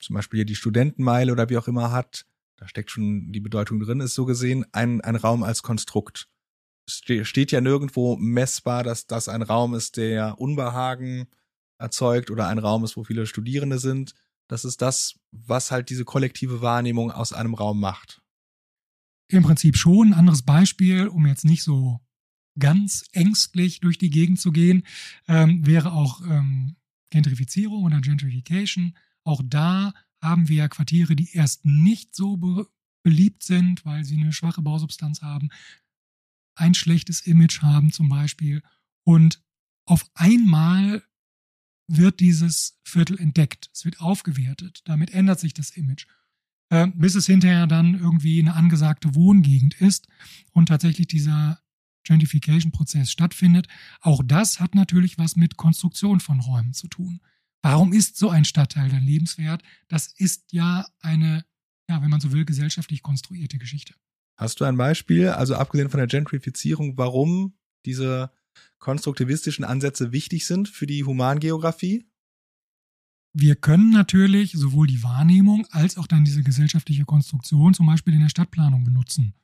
zum 0.00 0.14
Beispiel 0.14 0.38
hier 0.38 0.44
die 0.44 0.54
Studentenmeile 0.54 1.32
oder 1.32 1.48
wie 1.48 1.56
auch 1.56 1.68
immer 1.68 1.90
hat, 1.90 2.26
da 2.56 2.66
steckt 2.68 2.90
schon 2.90 3.32
die 3.32 3.40
Bedeutung 3.40 3.80
drin, 3.80 4.00
ist 4.00 4.14
so 4.14 4.24
gesehen 4.24 4.66
ein, 4.72 5.00
ein 5.00 5.16
Raum 5.16 5.42
als 5.42 5.62
Konstrukt. 5.62 6.28
Es 6.86 7.02
steht 7.22 7.52
ja 7.52 7.60
nirgendwo 7.60 8.16
messbar, 8.16 8.82
dass 8.82 9.06
das 9.06 9.28
ein 9.28 9.42
Raum 9.42 9.74
ist, 9.74 9.96
der 9.96 10.40
Unbehagen 10.40 11.28
erzeugt 11.78 12.30
oder 12.30 12.48
ein 12.48 12.58
Raum 12.58 12.84
ist, 12.84 12.96
wo 12.96 13.04
viele 13.04 13.26
Studierende 13.26 13.78
sind. 13.78 14.14
Das 14.48 14.64
ist 14.64 14.82
das, 14.82 15.20
was 15.30 15.70
halt 15.70 15.90
diese 15.90 16.04
kollektive 16.04 16.60
Wahrnehmung 16.60 17.12
aus 17.12 17.32
einem 17.32 17.54
Raum 17.54 17.78
macht. 17.78 18.22
Im 19.28 19.42
Prinzip 19.42 19.76
schon. 19.76 20.08
Ein 20.08 20.18
anderes 20.20 20.42
Beispiel, 20.42 21.06
um 21.08 21.26
jetzt 21.26 21.44
nicht 21.44 21.62
so 21.62 22.00
ganz 22.58 23.04
ängstlich 23.12 23.80
durch 23.80 23.98
die 23.98 24.10
Gegend 24.10 24.40
zu 24.40 24.52
gehen, 24.52 24.82
ähm, 25.26 25.66
wäre 25.66 25.92
auch 25.92 26.20
ähm, 26.22 26.76
Gentrifizierung 27.10 27.84
oder 27.84 28.00
Gentrification. 28.00 28.96
Auch 29.24 29.42
da 29.44 29.94
haben 30.20 30.48
wir 30.48 30.56
ja 30.56 30.68
Quartiere, 30.68 31.14
die 31.14 31.32
erst 31.32 31.64
nicht 31.64 32.14
so 32.14 32.36
be 32.36 32.66
beliebt 33.04 33.44
sind, 33.44 33.86
weil 33.86 34.04
sie 34.04 34.16
eine 34.16 34.32
schwache 34.32 34.60
Bausubstanz 34.60 35.22
haben, 35.22 35.48
ein 36.56 36.74
schlechtes 36.74 37.20
Image 37.22 37.62
haben 37.62 37.92
zum 37.92 38.08
Beispiel. 38.08 38.62
Und 39.04 39.40
auf 39.86 40.10
einmal 40.14 41.02
wird 41.86 42.20
dieses 42.20 42.78
Viertel 42.84 43.18
entdeckt, 43.18 43.70
es 43.72 43.84
wird 43.84 44.00
aufgewertet, 44.00 44.82
damit 44.84 45.10
ändert 45.10 45.40
sich 45.40 45.54
das 45.54 45.70
Image, 45.70 46.06
äh, 46.70 46.88
bis 46.94 47.14
es 47.14 47.26
hinterher 47.26 47.66
dann 47.66 47.98
irgendwie 47.98 48.40
eine 48.40 48.54
angesagte 48.54 49.14
Wohngegend 49.14 49.80
ist 49.80 50.08
und 50.52 50.66
tatsächlich 50.66 51.06
dieser 51.06 51.60
Gentrification-Prozess 52.04 53.10
stattfindet. 53.10 53.68
Auch 54.00 54.22
das 54.24 54.60
hat 54.60 54.74
natürlich 54.74 55.18
was 55.18 55.36
mit 55.36 55.56
Konstruktion 55.56 56.20
von 56.20 56.40
Räumen 56.40 56.72
zu 56.72 56.88
tun. 56.88 57.20
Warum 57.62 57.92
ist 57.92 58.16
so 58.16 58.30
ein 58.30 58.44
Stadtteil 58.44 58.88
dann 58.88 59.02
lebenswert? 59.02 59.62
Das 59.88 60.06
ist 60.16 60.52
ja 60.52 60.86
eine, 61.00 61.44
ja, 61.88 62.00
wenn 62.02 62.10
man 62.10 62.20
so 62.20 62.32
will, 62.32 62.44
gesellschaftlich 62.44 63.02
konstruierte 63.02 63.58
Geschichte. 63.58 63.94
Hast 64.36 64.60
du 64.60 64.64
ein 64.64 64.76
Beispiel, 64.76 65.28
also 65.28 65.56
abgesehen 65.56 65.90
von 65.90 65.98
der 65.98 66.06
Gentrifizierung, 66.06 66.96
warum 66.96 67.54
diese 67.84 68.30
konstruktivistischen 68.78 69.64
Ansätze 69.64 70.12
wichtig 70.12 70.46
sind 70.46 70.68
für 70.68 70.86
die 70.86 71.04
Humangeografie? 71.04 72.06
Wir 73.32 73.56
können 73.56 73.90
natürlich 73.90 74.52
sowohl 74.52 74.86
die 74.86 75.02
Wahrnehmung 75.02 75.66
als 75.70 75.96
auch 75.96 76.06
dann 76.06 76.24
diese 76.24 76.42
gesellschaftliche 76.42 77.04
Konstruktion 77.04 77.74
zum 77.74 77.86
Beispiel 77.86 78.14
in 78.14 78.20
der 78.20 78.28
Stadtplanung 78.28 78.84
benutzen. 78.84 79.34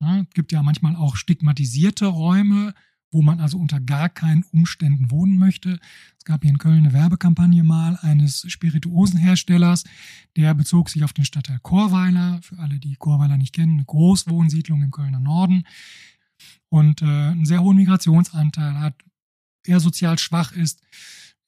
Ja, 0.00 0.20
es 0.20 0.30
gibt 0.34 0.50
ja 0.52 0.62
manchmal 0.62 0.96
auch 0.96 1.16
stigmatisierte 1.16 2.06
Räume, 2.06 2.74
wo 3.12 3.22
man 3.22 3.40
also 3.40 3.58
unter 3.58 3.78
gar 3.78 4.08
keinen 4.08 4.42
Umständen 4.52 5.10
wohnen 5.10 5.38
möchte. 5.38 5.78
Es 6.18 6.24
gab 6.24 6.42
hier 6.42 6.50
in 6.50 6.58
Köln 6.58 6.78
eine 6.78 6.92
Werbekampagne 6.92 7.62
mal 7.62 7.96
eines 8.00 8.50
Spirituosenherstellers, 8.50 9.84
der 10.36 10.54
bezog 10.54 10.88
sich 10.88 11.04
auf 11.04 11.12
den 11.12 11.26
Stadtteil 11.26 11.60
Chorweiler, 11.60 12.40
für 12.42 12.58
alle, 12.58 12.78
die 12.78 12.96
Chorweiler 12.96 13.36
nicht 13.36 13.54
kennen, 13.54 13.74
eine 13.74 13.84
Großwohnsiedlung 13.84 14.82
im 14.82 14.90
Kölner 14.90 15.20
Norden 15.20 15.64
und 16.70 17.02
äh, 17.02 17.04
einen 17.04 17.44
sehr 17.44 17.62
hohen 17.62 17.76
Migrationsanteil 17.76 18.80
hat, 18.80 18.94
eher 19.64 19.78
sozial 19.78 20.18
schwach 20.18 20.52
ist, 20.52 20.80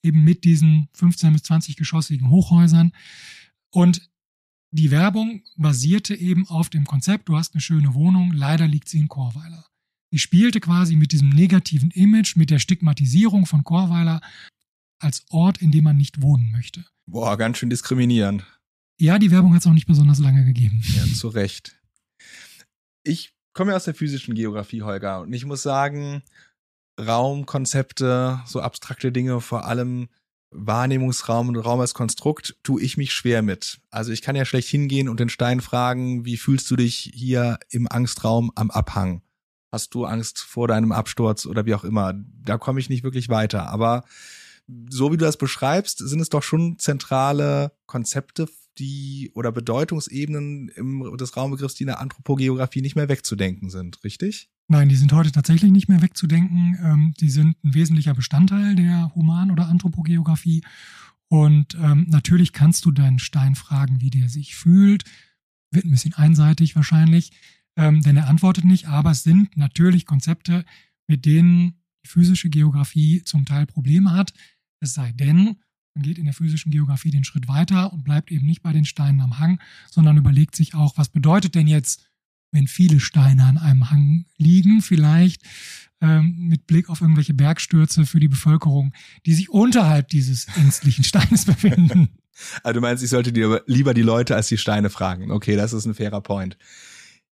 eben 0.05 0.23
mit 0.23 0.45
diesen 0.45 0.89
15 0.93 1.33
bis 1.33 1.43
20 1.45 1.77
geschossigen 1.77 2.31
Hochhäusern. 2.31 2.93
Und 3.71 4.09
die 4.71 4.91
Werbung 4.91 5.43
basierte 5.57 6.15
eben 6.15 6.49
auf 6.49 6.69
dem 6.69 6.85
Konzept, 6.85 7.29
du 7.29 7.37
hast 7.37 7.55
eine 7.55 7.61
schöne 7.61 7.95
Wohnung, 7.95 8.33
leider 8.33 8.69
liegt 8.69 8.89
sie 8.89 8.99
in 8.99 9.09
Chorweiler. 9.09 9.67
Sie 10.11 10.19
spielte 10.19 10.61
quasi 10.61 10.97
mit 10.97 11.13
diesem 11.13 11.31
negativen 11.31 11.91
Image, 11.91 12.37
mit 12.37 12.51
der 12.51 12.59
Stigmatisierung 12.59 13.47
von 13.47 13.65
Chorweiler 13.65 14.21
als 15.01 15.25
Ort, 15.31 15.59
in 15.59 15.71
dem 15.71 15.85
man 15.85 15.97
nicht 15.97 16.23
wohnen 16.23 16.51
möchte. 16.53 16.85
Boah, 17.07 17.37
ganz 17.37 17.59
schön 17.59 17.71
diskriminierend. 17.71 18.45
Ja, 18.99 19.19
die 19.19 19.31
Werbung 19.31 19.55
hat 19.55 19.61
es 19.61 19.67
auch 19.67 19.73
nicht 19.73 19.87
besonders 19.87 20.19
lange 20.19 20.45
gegeben. 20.45 20.83
Ja, 20.95 21.05
zu 21.05 21.29
Recht. 21.29 21.81
Ich 23.03 23.35
komme 23.53 23.73
ja 23.73 23.77
aus 23.77 23.85
der 23.85 23.95
physischen 23.95 24.35
Geografie, 24.35 24.83
Holger, 24.83 25.23
und 25.23 25.33
ich 25.33 25.45
muss 25.45 25.63
sagen, 25.63 26.23
Raumkonzepte, 26.99 28.41
so 28.47 28.61
abstrakte 28.61 29.13
Dinge, 29.13 29.41
vor 29.41 29.67
allem 29.67 30.09
Wahrnehmungsraum 30.51 31.49
und 31.49 31.57
Raum 31.57 31.81
als 31.81 31.95
Konstrukt, 31.95 32.57
tue 32.63 32.81
ich 32.81 32.97
mich 32.97 33.13
schwer 33.13 33.43
mit. 33.43 33.81
Also 33.91 34.13
ich 34.13 34.23
kann 34.23 34.37
ja 34.37 34.45
schlecht 34.45 34.69
hingehen 34.69 35.09
und 35.09 35.19
den 35.19 35.29
Stein 35.29 35.61
fragen, 35.61 36.25
wie 36.25 36.37
fühlst 36.37 36.71
du 36.71 36.77
dich 36.77 37.11
hier 37.13 37.59
im 37.71 37.89
Angstraum 37.91 38.53
am 38.55 38.71
Abhang? 38.71 39.23
hast 39.75 39.93
du 39.93 40.07
Angst 40.07 40.39
vor 40.39 40.69
deinem 40.69 40.93
Absturz 40.93 41.45
oder 41.45 41.67
wie 41.67 41.75
auch 41.75 41.85
immer. 41.85 42.15
Da 42.15 42.57
komme 42.57 42.81
ich 42.81 42.89
nicht 42.89 43.05
wirklich 43.05 43.29
weiter. 43.29 43.69
Aber 43.69 44.05
so 44.89 45.13
wie 45.13 45.17
du 45.19 45.25
das 45.25 45.37
beschreibst, 45.37 45.99
sind 45.99 46.21
es 46.21 46.31
doch 46.31 46.43
schon 46.43 46.79
zentrale 46.79 47.73
Konzepte, 47.87 48.49
die 48.79 49.31
oder 49.35 49.53
Bedeutungsebenen 49.53 50.69
im, 50.69 51.17
des 51.17 51.37
Raumbegriffs, 51.37 51.75
die 51.75 51.85
in 51.85 51.89
der 51.89 52.01
Anthropogeografie 52.01 52.81
nicht 52.81 52.97
mehr 52.97 53.09
wegzudenken 53.09 53.71
sind, 53.71 54.03
richtig? 54.05 54.51
Nein, 54.69 54.89
die 54.89 54.97
sind 54.97 55.13
heute 55.13 55.31
tatsächlich 55.31 55.71
nicht 55.71 55.89
mehr 55.89 56.03
wegzudenken. 56.03 56.79
Ähm, 56.83 57.15
die 57.21 57.31
sind 57.31 57.57
ein 57.63 57.75
wesentlicher 57.75 58.15
Bestandteil 58.15 58.75
der 58.75 59.15
Human- 59.15 59.51
oder 59.51 59.69
Anthropogeografie. 59.69 60.63
Und 61.29 61.75
ähm, 61.75 62.07
natürlich 62.09 62.53
kannst 62.53 62.85
du 62.85 62.91
deinen 62.91 63.19
Stein 63.19 63.55
fragen, 63.55 64.01
wie 64.01 64.11
der 64.11 64.29
sich 64.29 64.55
fühlt. 64.55 65.05
Wird 65.71 65.85
ein 65.85 65.91
bisschen 65.91 66.15
einseitig 66.15 66.77
wahrscheinlich 66.77 67.33
ähm, 67.77 68.03
denn 68.03 68.17
er 68.17 68.29
antwortet 68.29 68.65
nicht, 68.65 68.87
aber 68.87 69.11
es 69.11 69.23
sind 69.23 69.57
natürlich 69.57 70.07
Konzepte, 70.07 70.65
mit 71.07 71.25
denen 71.25 71.75
die 72.05 72.09
physische 72.09 72.49
Geografie 72.49 73.23
zum 73.25 73.45
Teil 73.45 73.67
Probleme 73.67 74.13
hat. 74.13 74.33
Es 74.81 74.95
sei 74.95 75.13
denn, 75.13 75.57
man 75.95 76.03
geht 76.03 76.19
in 76.19 76.25
der 76.25 76.35
physischen 76.35 76.73
Geografie 76.73 77.11
den 77.11 77.25
Schritt 77.25 77.49
weiter 77.49 77.93
und 77.93 78.05
bleibt 78.05 78.31
eben 78.33 78.47
nicht 78.47 78.63
bei 78.63 78.73
den 78.73 78.85
Steinen 78.85 79.21
am 79.21 79.39
Hang, 79.39 79.61
sondern 79.91 80.17
überlegt 80.17 80.57
sich 80.57 80.75
auch, 80.75 80.99
was 80.99 81.09
bedeutet 81.09 81.55
denn 81.55 81.69
jetzt, 81.69 82.09
wenn 82.51 82.67
viele 82.67 83.01
Steine 83.01 83.45
an 83.45 83.59
einem 83.59 83.91
Hang 83.91 84.27
liegen, 84.37 84.83
vielleicht 84.83 85.43
ähm, 86.01 86.49
mit 86.49 86.67
Blick 86.67 86.89
auf 86.89 87.01
irgendwelche 87.01 87.35
Bergstürze 87.35 88.07
für 88.07 88.21
die 88.21 88.29
Bevölkerung, 88.29 88.93
die 89.27 89.35
sich 89.35 89.51
unterhalb 89.51 90.09
dieses 90.09 90.47
ängstlichen 90.57 91.05
Steines 91.05 91.45
befinden. 91.47 92.09
Also 92.63 92.75
du 92.75 92.81
meinst, 92.81 93.03
ich 93.03 93.11
sollte 93.11 93.33
dir 93.33 93.63
lieber 93.67 93.95
die 93.95 94.03
Leute 94.03 94.35
als 94.35 94.49
die 94.49 94.59
Steine 94.59 94.91
fragen. 94.91 95.31
Okay, 95.31 95.57
das 95.57 95.73
ist 95.73 95.87
ein 95.87 95.95
fairer 95.95 96.21
Point. 96.21 96.57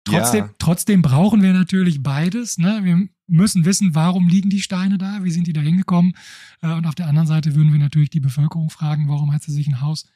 Trotzdem, 0.04 0.46
ja. 0.46 0.54
trotzdem 0.58 1.02
brauchen 1.02 1.42
wir 1.42 1.52
natürlich 1.52 2.02
beides. 2.02 2.58
Ne? 2.58 2.80
Wir 2.82 3.08
müssen 3.30 3.64
wissen, 3.64 3.94
warum 3.94 4.28
liegen 4.28 4.50
die 4.50 4.60
Steine 4.60 4.98
da, 4.98 5.22
wie 5.22 5.30
sind 5.30 5.46
die 5.46 5.52
da 5.52 5.60
hingekommen. 5.60 6.14
Äh, 6.62 6.72
und 6.72 6.86
auf 6.86 6.94
der 6.94 7.06
anderen 7.06 7.28
Seite 7.28 7.54
würden 7.54 7.72
wir 7.72 7.78
natürlich 7.78 8.10
die 8.10 8.20
Bevölkerung 8.20 8.70
fragen, 8.70 9.08
warum 9.08 9.32
hat 9.32 9.42
sie 9.42 9.52
sich 9.52 9.66
ein 9.66 9.80
Haus 9.80 10.08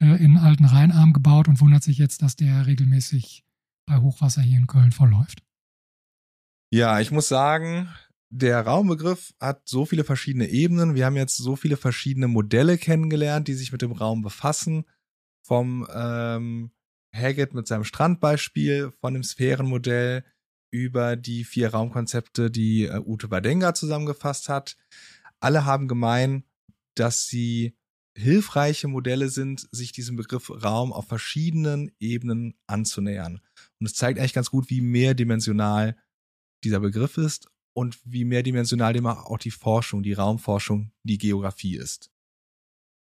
äh, 0.00 0.22
in 0.22 0.36
alten 0.36 0.64
Rheinarm 0.64 1.12
gebaut 1.12 1.48
und 1.48 1.60
wundert 1.60 1.82
sich 1.82 1.98
jetzt, 1.98 2.22
dass 2.22 2.36
der 2.36 2.66
regelmäßig 2.66 3.44
bei 3.86 3.98
Hochwasser 3.98 4.42
hier 4.42 4.58
in 4.58 4.66
Köln 4.66 4.92
verläuft. 4.92 5.42
Ja, 6.72 7.00
ich 7.00 7.10
muss 7.10 7.28
sagen, 7.28 7.88
der 8.30 8.62
Raumbegriff 8.62 9.34
hat 9.40 9.68
so 9.68 9.84
viele 9.84 10.04
verschiedene 10.04 10.48
Ebenen. 10.48 10.94
Wir 10.94 11.04
haben 11.04 11.16
jetzt 11.16 11.36
so 11.36 11.54
viele 11.54 11.76
verschiedene 11.76 12.28
Modelle 12.28 12.78
kennengelernt, 12.78 13.46
die 13.46 13.54
sich 13.54 13.72
mit 13.72 13.82
dem 13.82 13.92
Raum 13.92 14.22
befassen. 14.22 14.84
Vom 15.44 15.86
ähm, 15.92 16.70
Haggett 17.14 17.52
mit 17.52 17.66
seinem 17.66 17.84
Strandbeispiel 17.84 18.92
von 19.00 19.12
dem 19.12 19.22
Sphärenmodell 19.22 20.24
über 20.72 21.16
die 21.16 21.44
vier 21.44 21.70
Raumkonzepte, 21.70 22.50
die 22.50 22.86
äh, 22.86 22.98
Ute 22.98 23.28
Badenga 23.28 23.74
zusammengefasst 23.74 24.48
hat. 24.48 24.76
Alle 25.38 25.64
haben 25.64 25.86
gemein, 25.86 26.44
dass 26.94 27.26
sie 27.26 27.76
hilfreiche 28.16 28.88
Modelle 28.88 29.28
sind, 29.28 29.68
sich 29.70 29.92
diesem 29.92 30.16
Begriff 30.16 30.50
Raum 30.50 30.92
auf 30.92 31.06
verschiedenen 31.06 31.92
Ebenen 32.00 32.54
anzunähern. 32.66 33.40
Und 33.78 33.86
es 33.86 33.94
zeigt 33.94 34.18
eigentlich 34.18 34.34
ganz 34.34 34.50
gut, 34.50 34.70
wie 34.70 34.80
mehrdimensional 34.80 35.96
dieser 36.64 36.80
Begriff 36.80 37.16
ist 37.16 37.48
und 37.74 37.98
wie 38.04 38.24
mehrdimensional 38.24 38.92
dem 38.92 39.06
auch 39.06 39.38
die 39.38 39.50
Forschung, 39.50 40.02
die 40.02 40.12
Raumforschung, 40.12 40.92
die 41.02 41.18
Geografie 41.18 41.76
ist. 41.76 42.10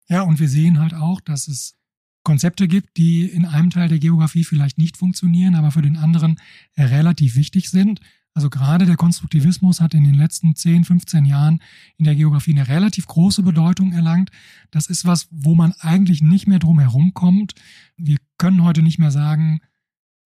Ja, 0.07 0.21
und 0.21 0.39
wir 0.39 0.49
sehen 0.49 0.79
halt 0.79 0.93
auch, 0.93 1.19
dass 1.21 1.47
es 1.47 1.77
Konzepte 2.25 2.67
gibt, 2.67 2.97
die 2.97 3.23
in 3.23 3.45
einem 3.45 3.69
Teil 3.69 3.87
der 3.87 3.99
Geografie 3.99 4.43
vielleicht 4.43 4.77
nicht 4.77 4.97
funktionieren, 4.97 5.55
aber 5.55 5.71
für 5.71 5.81
den 5.81 5.95
anderen 5.95 6.37
relativ 6.77 7.37
wichtig 7.37 7.69
sind. 7.69 8.01
Also 8.33 8.49
gerade 8.49 8.85
der 8.85 8.97
Konstruktivismus 8.97 9.79
hat 9.79 9.93
in 9.93 10.03
den 10.03 10.15
letzten 10.15 10.55
10, 10.55 10.83
15 10.83 11.23
Jahren 11.23 11.61
in 11.95 12.03
der 12.03 12.15
Geografie 12.15 12.51
eine 12.51 12.67
relativ 12.67 13.07
große 13.07 13.43
Bedeutung 13.43 13.93
erlangt. 13.93 14.29
Das 14.71 14.87
ist 14.87 15.05
was, 15.05 15.29
wo 15.31 15.55
man 15.55 15.71
eigentlich 15.79 16.21
nicht 16.21 16.45
mehr 16.45 16.59
drum 16.59 16.79
herum 16.79 17.13
kommt. 17.13 17.53
Wir 17.95 18.17
können 18.37 18.65
heute 18.65 18.81
nicht 18.81 18.99
mehr 18.99 19.11
sagen, 19.11 19.61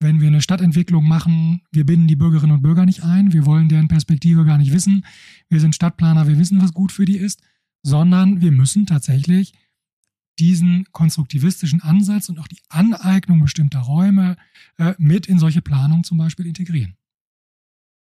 wenn 0.00 0.20
wir 0.20 0.26
eine 0.26 0.42
Stadtentwicklung 0.42 1.06
machen, 1.06 1.62
wir 1.70 1.86
binden 1.86 2.08
die 2.08 2.16
Bürgerinnen 2.16 2.56
und 2.56 2.62
Bürger 2.62 2.84
nicht 2.84 3.04
ein, 3.04 3.32
wir 3.32 3.46
wollen 3.46 3.68
deren 3.68 3.86
Perspektive 3.86 4.44
gar 4.44 4.58
nicht 4.58 4.72
wissen, 4.72 5.04
wir 5.48 5.60
sind 5.60 5.74
Stadtplaner, 5.74 6.26
wir 6.26 6.38
wissen, 6.38 6.60
was 6.60 6.72
gut 6.72 6.90
für 6.90 7.04
die 7.04 7.18
ist, 7.18 7.42
sondern 7.82 8.40
wir 8.40 8.50
müssen 8.50 8.86
tatsächlich 8.86 9.52
diesen 10.40 10.86
konstruktivistischen 10.92 11.82
Ansatz 11.82 12.28
und 12.28 12.38
auch 12.38 12.48
die 12.48 12.60
Aneignung 12.68 13.40
bestimmter 13.40 13.80
Räume 13.80 14.36
äh, 14.78 14.94
mit 14.98 15.26
in 15.26 15.38
solche 15.38 15.62
Planungen 15.62 16.04
zum 16.04 16.18
Beispiel 16.18 16.46
integrieren. 16.46 16.96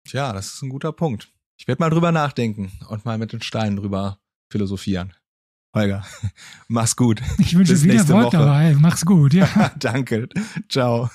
Tja, 0.07 0.33
das 0.33 0.55
ist 0.55 0.63
ein 0.63 0.69
guter 0.69 0.93
Punkt. 0.93 1.33
Ich 1.57 1.67
werde 1.67 1.83
mal 1.83 1.91
drüber 1.91 2.13
nachdenken 2.13 2.71
und 2.89 3.05
mal 3.05 3.19
mit 3.19 3.33
den 3.33 3.43
Steinen 3.43 3.77
drüber 3.77 4.21
philosophieren. 4.51 5.15
Holger, 5.75 6.05
mach's 6.69 6.97
gut. 6.97 7.21
Ich 7.39 7.57
wünsche 7.57 7.73
Bis 7.73 7.83
viel 7.83 7.97
Erfolg 7.97 8.31
dabei. 8.31 8.75
Mach's 8.79 9.05
gut, 9.05 9.35
ja. 9.35 9.73
Danke. 9.79 10.29
Ciao. 10.69 11.11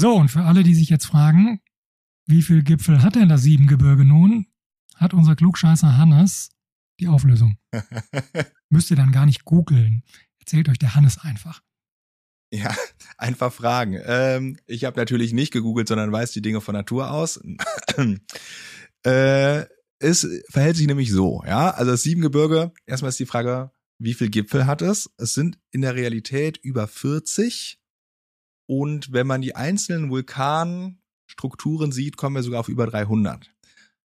So, 0.00 0.14
und 0.14 0.30
für 0.30 0.44
alle, 0.44 0.62
die 0.62 0.74
sich 0.74 0.88
jetzt 0.88 1.04
fragen, 1.04 1.60
wie 2.26 2.40
viel 2.40 2.62
Gipfel 2.62 3.02
hat 3.02 3.16
denn 3.16 3.28
das 3.28 3.42
Siebengebirge 3.42 4.06
nun, 4.06 4.46
hat 4.96 5.12
unser 5.12 5.36
Klugscheißer 5.36 5.98
Hannes 5.98 6.52
die 7.00 7.06
Auflösung. 7.06 7.58
Müsst 8.70 8.90
ihr 8.90 8.96
dann 8.96 9.12
gar 9.12 9.26
nicht 9.26 9.44
googeln. 9.44 10.02
Erzählt 10.38 10.70
euch 10.70 10.78
der 10.78 10.94
Hannes 10.94 11.18
einfach. 11.18 11.60
Ja, 12.50 12.74
einfach 13.18 13.52
fragen. 13.52 14.00
Ähm, 14.02 14.56
ich 14.64 14.84
habe 14.84 14.98
natürlich 14.98 15.34
nicht 15.34 15.52
gegoogelt, 15.52 15.88
sondern 15.88 16.10
weiß 16.10 16.32
die 16.32 16.40
Dinge 16.40 16.62
von 16.62 16.74
Natur 16.74 17.10
aus. 17.10 17.38
äh, 19.04 19.64
es 19.98 20.26
verhält 20.48 20.76
sich 20.76 20.86
nämlich 20.86 21.12
so, 21.12 21.44
ja. 21.46 21.72
Also 21.72 21.90
das 21.90 22.02
Siebengebirge, 22.04 22.72
erstmal 22.86 23.10
ist 23.10 23.20
die 23.20 23.26
Frage, 23.26 23.70
wie 23.98 24.14
viel 24.14 24.30
Gipfel 24.30 24.64
hat 24.64 24.80
es? 24.80 25.10
Es 25.18 25.34
sind 25.34 25.58
in 25.72 25.82
der 25.82 25.94
Realität 25.94 26.56
über 26.56 26.88
40 26.88 27.79
und 28.70 29.12
wenn 29.12 29.26
man 29.26 29.40
die 29.40 29.56
einzelnen 29.56 30.10
Vulkanstrukturen 30.10 31.90
sieht, 31.90 32.16
kommen 32.16 32.36
wir 32.36 32.44
sogar 32.44 32.60
auf 32.60 32.68
über 32.68 32.86
300. 32.86 33.52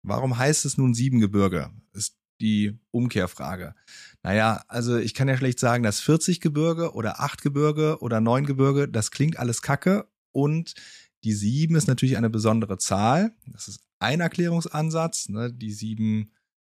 Warum 0.03 0.37
heißt 0.37 0.65
es 0.65 0.77
nun 0.77 0.95
Siebengebirge? 0.95 1.71
Ist 1.93 2.17
die 2.41 2.77
Umkehrfrage. 2.91 3.77
Naja, 4.25 4.65
also 4.67 4.97
ich 4.97 5.15
kann 5.15 5.29
ja 5.29 5.37
schlecht 5.37 5.61
sagen, 5.61 5.85
dass 5.85 6.01
40 6.01 6.41
Gebirge 6.41 6.93
oder 6.95 7.21
8 7.21 7.41
Gebirge 7.41 8.01
oder 8.01 8.21
9 8.21 8.47
Gebirge, 8.47 8.89
das 8.89 9.13
klingt 9.13 9.39
alles 9.39 9.63
kacke 9.63 10.09
und 10.33 10.75
die 11.23 11.35
7 11.35 11.77
ist 11.77 11.87
natürlich 11.87 12.17
eine 12.17 12.29
besondere 12.29 12.79
Zahl. 12.79 13.37
Das 13.47 13.69
ist 13.69 13.79
ein 14.01 14.19
Erklärungsansatz. 14.19 15.29
Ne? 15.29 15.53
Die 15.53 15.73
7 15.73 16.33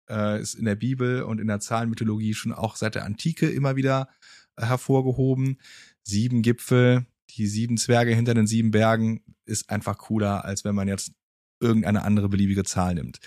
äh, 0.08 0.40
ist 0.40 0.54
in 0.54 0.64
der 0.64 0.76
Bibel 0.76 1.22
und 1.24 1.38
in 1.38 1.48
der 1.48 1.60
Zahlenmythologie 1.60 2.32
schon 2.32 2.54
auch 2.54 2.76
seit 2.76 2.94
der 2.94 3.04
Antike 3.04 3.46
immer 3.50 3.76
wieder 3.76 4.08
äh, 4.56 4.64
hervorgehoben. 4.64 5.58
Sieben 6.02 6.40
Gipfel, 6.40 7.04
die 7.30 7.46
sieben 7.46 7.76
Zwerge 7.76 8.14
hinter 8.14 8.34
den 8.34 8.46
sieben 8.46 8.70
Bergen 8.70 9.22
ist 9.44 9.70
einfach 9.70 9.98
cooler, 9.98 10.44
als 10.44 10.64
wenn 10.64 10.74
man 10.74 10.88
jetzt 10.88 11.12
irgendeine 11.60 12.02
andere 12.02 12.28
beliebige 12.28 12.64
Zahl 12.64 12.94
nimmt. 12.94 13.20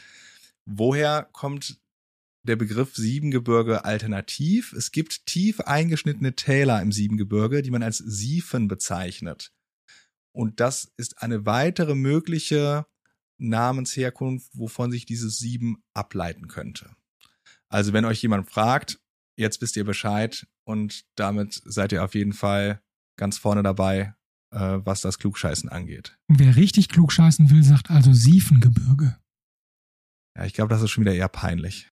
Woher 0.65 1.27
kommt 1.31 1.79
der 2.43 2.55
Begriff 2.55 2.95
Siebengebirge 2.95 3.85
alternativ? 3.85 4.73
Es 4.73 4.91
gibt 4.91 5.25
tief 5.25 5.61
eingeschnittene 5.61 6.35
Täler 6.35 6.81
im 6.81 6.91
Siebengebirge, 6.91 7.61
die 7.61 7.71
man 7.71 7.83
als 7.83 7.97
Siefen 7.97 8.67
bezeichnet. 8.67 9.51
Und 10.33 10.59
das 10.59 10.91
ist 10.97 11.21
eine 11.21 11.45
weitere 11.45 11.95
mögliche 11.95 12.85
Namensherkunft, 13.39 14.51
wovon 14.53 14.91
sich 14.91 15.05
dieses 15.05 15.37
Sieben 15.37 15.83
ableiten 15.93 16.47
könnte. 16.47 16.95
Also 17.69 17.93
wenn 17.93 18.05
euch 18.05 18.21
jemand 18.21 18.49
fragt, 18.49 18.99
jetzt 19.35 19.61
wisst 19.61 19.75
ihr 19.77 19.83
Bescheid 19.83 20.47
und 20.63 21.05
damit 21.15 21.61
seid 21.65 21.91
ihr 21.91 22.03
auf 22.03 22.15
jeden 22.15 22.33
Fall 22.33 22.81
ganz 23.17 23.37
vorne 23.37 23.63
dabei, 23.63 24.13
äh, 24.51 24.79
was 24.83 25.01
das 25.01 25.19
Klugscheißen 25.19 25.69
angeht. 25.69 26.17
Wer 26.27 26.55
richtig 26.55 26.89
klugscheißen 26.89 27.49
will, 27.49 27.63
sagt 27.63 27.89
also 27.91 28.13
Siefengebirge. 28.13 29.17
Ja, 30.37 30.45
ich 30.45 30.53
glaube, 30.53 30.69
das 30.69 30.81
ist 30.81 30.91
schon 30.91 31.03
wieder 31.03 31.15
eher 31.15 31.27
peinlich. 31.27 31.89